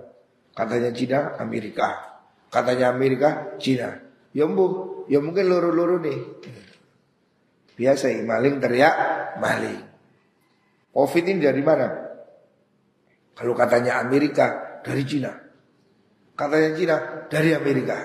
Katanya 0.55 0.91
Cina, 0.95 1.21
Amerika. 1.39 2.23
Katanya 2.51 2.91
Amerika, 2.91 3.59
Cina. 3.59 3.99
Ya 4.31 4.47
ya 5.11 5.19
mungkin 5.19 5.45
luru-luru 5.47 5.99
nih. 6.03 6.19
Biasa 7.75 8.15
maling 8.23 8.63
teriak, 8.63 8.95
maling. 9.43 9.83
Covid 10.91 11.25
ini 11.27 11.41
dari 11.43 11.63
mana? 11.63 11.89
Kalau 13.41 13.57
katanya 13.57 14.05
Amerika, 14.05 14.77
dari 14.85 15.01
Cina. 15.09 15.33
Katanya 16.37 16.71
Cina, 16.77 16.97
dari 17.33 17.57
Amerika. 17.57 17.97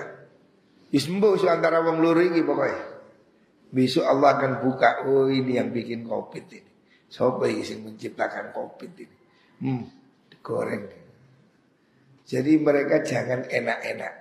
Ismbo 0.96 1.36
antara 1.44 1.84
wong 1.84 2.00
luru 2.00 2.24
ini 2.24 2.40
pokoknya. 2.40 2.96
Besok 3.68 4.08
Allah 4.08 4.40
akan 4.40 4.52
buka, 4.64 5.04
oh 5.04 5.28
ini 5.28 5.60
yang 5.60 5.68
bikin 5.76 6.08
covid 6.08 6.48
ini. 6.48 6.72
Siapa 7.12 7.44
yang 7.52 7.84
menciptakan 7.84 8.56
covid 8.56 8.92
ini? 8.96 9.16
Hmm, 9.60 9.84
digoreng. 10.32 10.88
Jadi 12.24 12.52
mereka 12.56 13.04
jangan 13.04 13.44
enak-enak. 13.44 14.14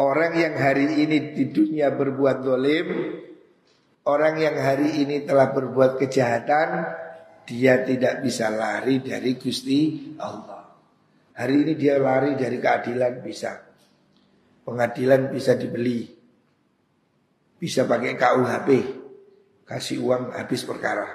Orang 0.00 0.32
yang 0.32 0.56
hari 0.56 0.96
ini 0.96 1.36
di 1.36 1.44
dunia 1.52 1.92
berbuat 1.92 2.40
dolim, 2.40 2.88
orang 4.08 4.40
yang 4.40 4.56
hari 4.56 5.04
ini 5.04 5.28
telah 5.28 5.52
berbuat 5.52 6.00
kejahatan, 6.00 6.68
dia 7.46 7.86
tidak 7.86 8.26
bisa 8.26 8.50
lari 8.50 8.98
dari 8.98 9.38
Gusti 9.38 10.12
Allah. 10.18 10.66
Hari 11.38 11.54
ini 11.62 11.72
dia 11.78 11.94
lari 12.02 12.34
dari 12.34 12.58
keadilan 12.58 13.22
bisa. 13.22 13.54
Pengadilan 14.66 15.30
bisa 15.30 15.54
dibeli. 15.54 16.10
Bisa 17.56 17.86
pakai 17.86 18.18
KUHP. 18.18 18.70
Kasih 19.62 20.02
uang 20.02 20.34
habis 20.34 20.66
perkara. 20.66 21.06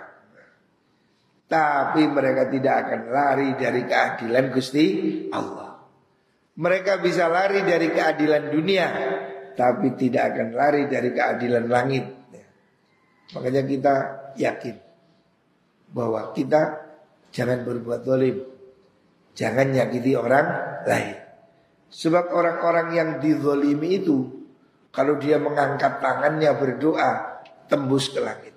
Tapi 1.52 2.08
mereka 2.08 2.48
tidak 2.48 2.76
akan 2.88 3.02
lari 3.12 3.50
dari 3.60 3.84
keadilan 3.84 4.46
Gusti 4.56 4.86
Allah. 5.36 5.84
Mereka 6.56 7.04
bisa 7.04 7.28
lari 7.28 7.64
dari 7.68 7.92
keadilan 7.92 8.44
dunia, 8.56 8.88
tapi 9.56 10.00
tidak 10.00 10.32
akan 10.32 10.48
lari 10.56 10.88
dari 10.88 11.12
keadilan 11.12 11.66
langit. 11.68 12.06
Makanya 13.36 13.64
kita 13.68 13.96
yakin 14.40 14.91
bahwa 15.92 16.32
kita 16.32 16.88
jangan 17.32 17.68
berbuat 17.68 18.02
dolim, 18.04 18.38
jangan 19.36 19.68
nyakiti 19.72 20.16
orang 20.16 20.48
lain. 20.88 21.18
Sebab 21.92 22.32
orang-orang 22.32 22.88
yang 22.96 23.10
dizolimi 23.20 24.00
itu, 24.00 24.48
kalau 24.96 25.20
dia 25.20 25.36
mengangkat 25.40 26.00
tangannya 26.00 26.52
berdoa, 26.56 27.12
tembus 27.68 28.12
ke 28.12 28.20
langit. 28.24 28.56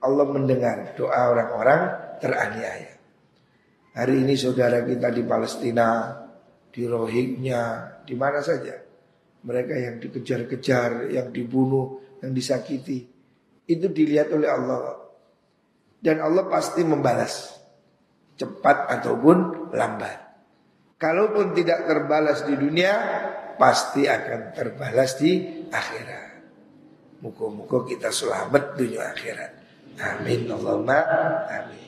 Allah 0.00 0.26
mendengar 0.28 0.96
doa 0.96 1.32
orang-orang 1.32 1.80
teraniaya. 2.20 2.96
Hari 3.98 4.14
ini 4.24 4.38
saudara 4.38 4.84
kita 4.86 5.10
di 5.10 5.26
Palestina, 5.26 6.14
di 6.70 6.86
Rohingya, 6.86 7.64
di 8.06 8.14
mana 8.14 8.38
saja. 8.44 8.76
Mereka 9.42 9.74
yang 9.74 9.96
dikejar-kejar, 9.98 11.10
yang 11.10 11.34
dibunuh, 11.34 12.16
yang 12.22 12.30
disakiti. 12.30 13.08
Itu 13.66 13.90
dilihat 13.90 14.30
oleh 14.30 14.48
Allah. 14.48 15.07
Dan 15.98 16.22
Allah 16.22 16.46
pasti 16.46 16.86
membalas. 16.86 17.58
Cepat 18.38 18.86
ataupun 18.98 19.70
lambat. 19.74 20.18
Kalaupun 20.98 21.54
tidak 21.54 21.86
terbalas 21.86 22.46
di 22.46 22.54
dunia, 22.54 22.94
pasti 23.58 24.06
akan 24.06 24.54
terbalas 24.54 25.18
di 25.18 25.62
akhirat. 25.70 26.26
Muka-muka 27.18 27.82
kita 27.82 28.14
selamat 28.14 28.78
dunia 28.78 29.10
akhirat. 29.10 29.52
Amin 29.98 30.46
Allahumma 30.46 31.02
amin. 31.50 31.87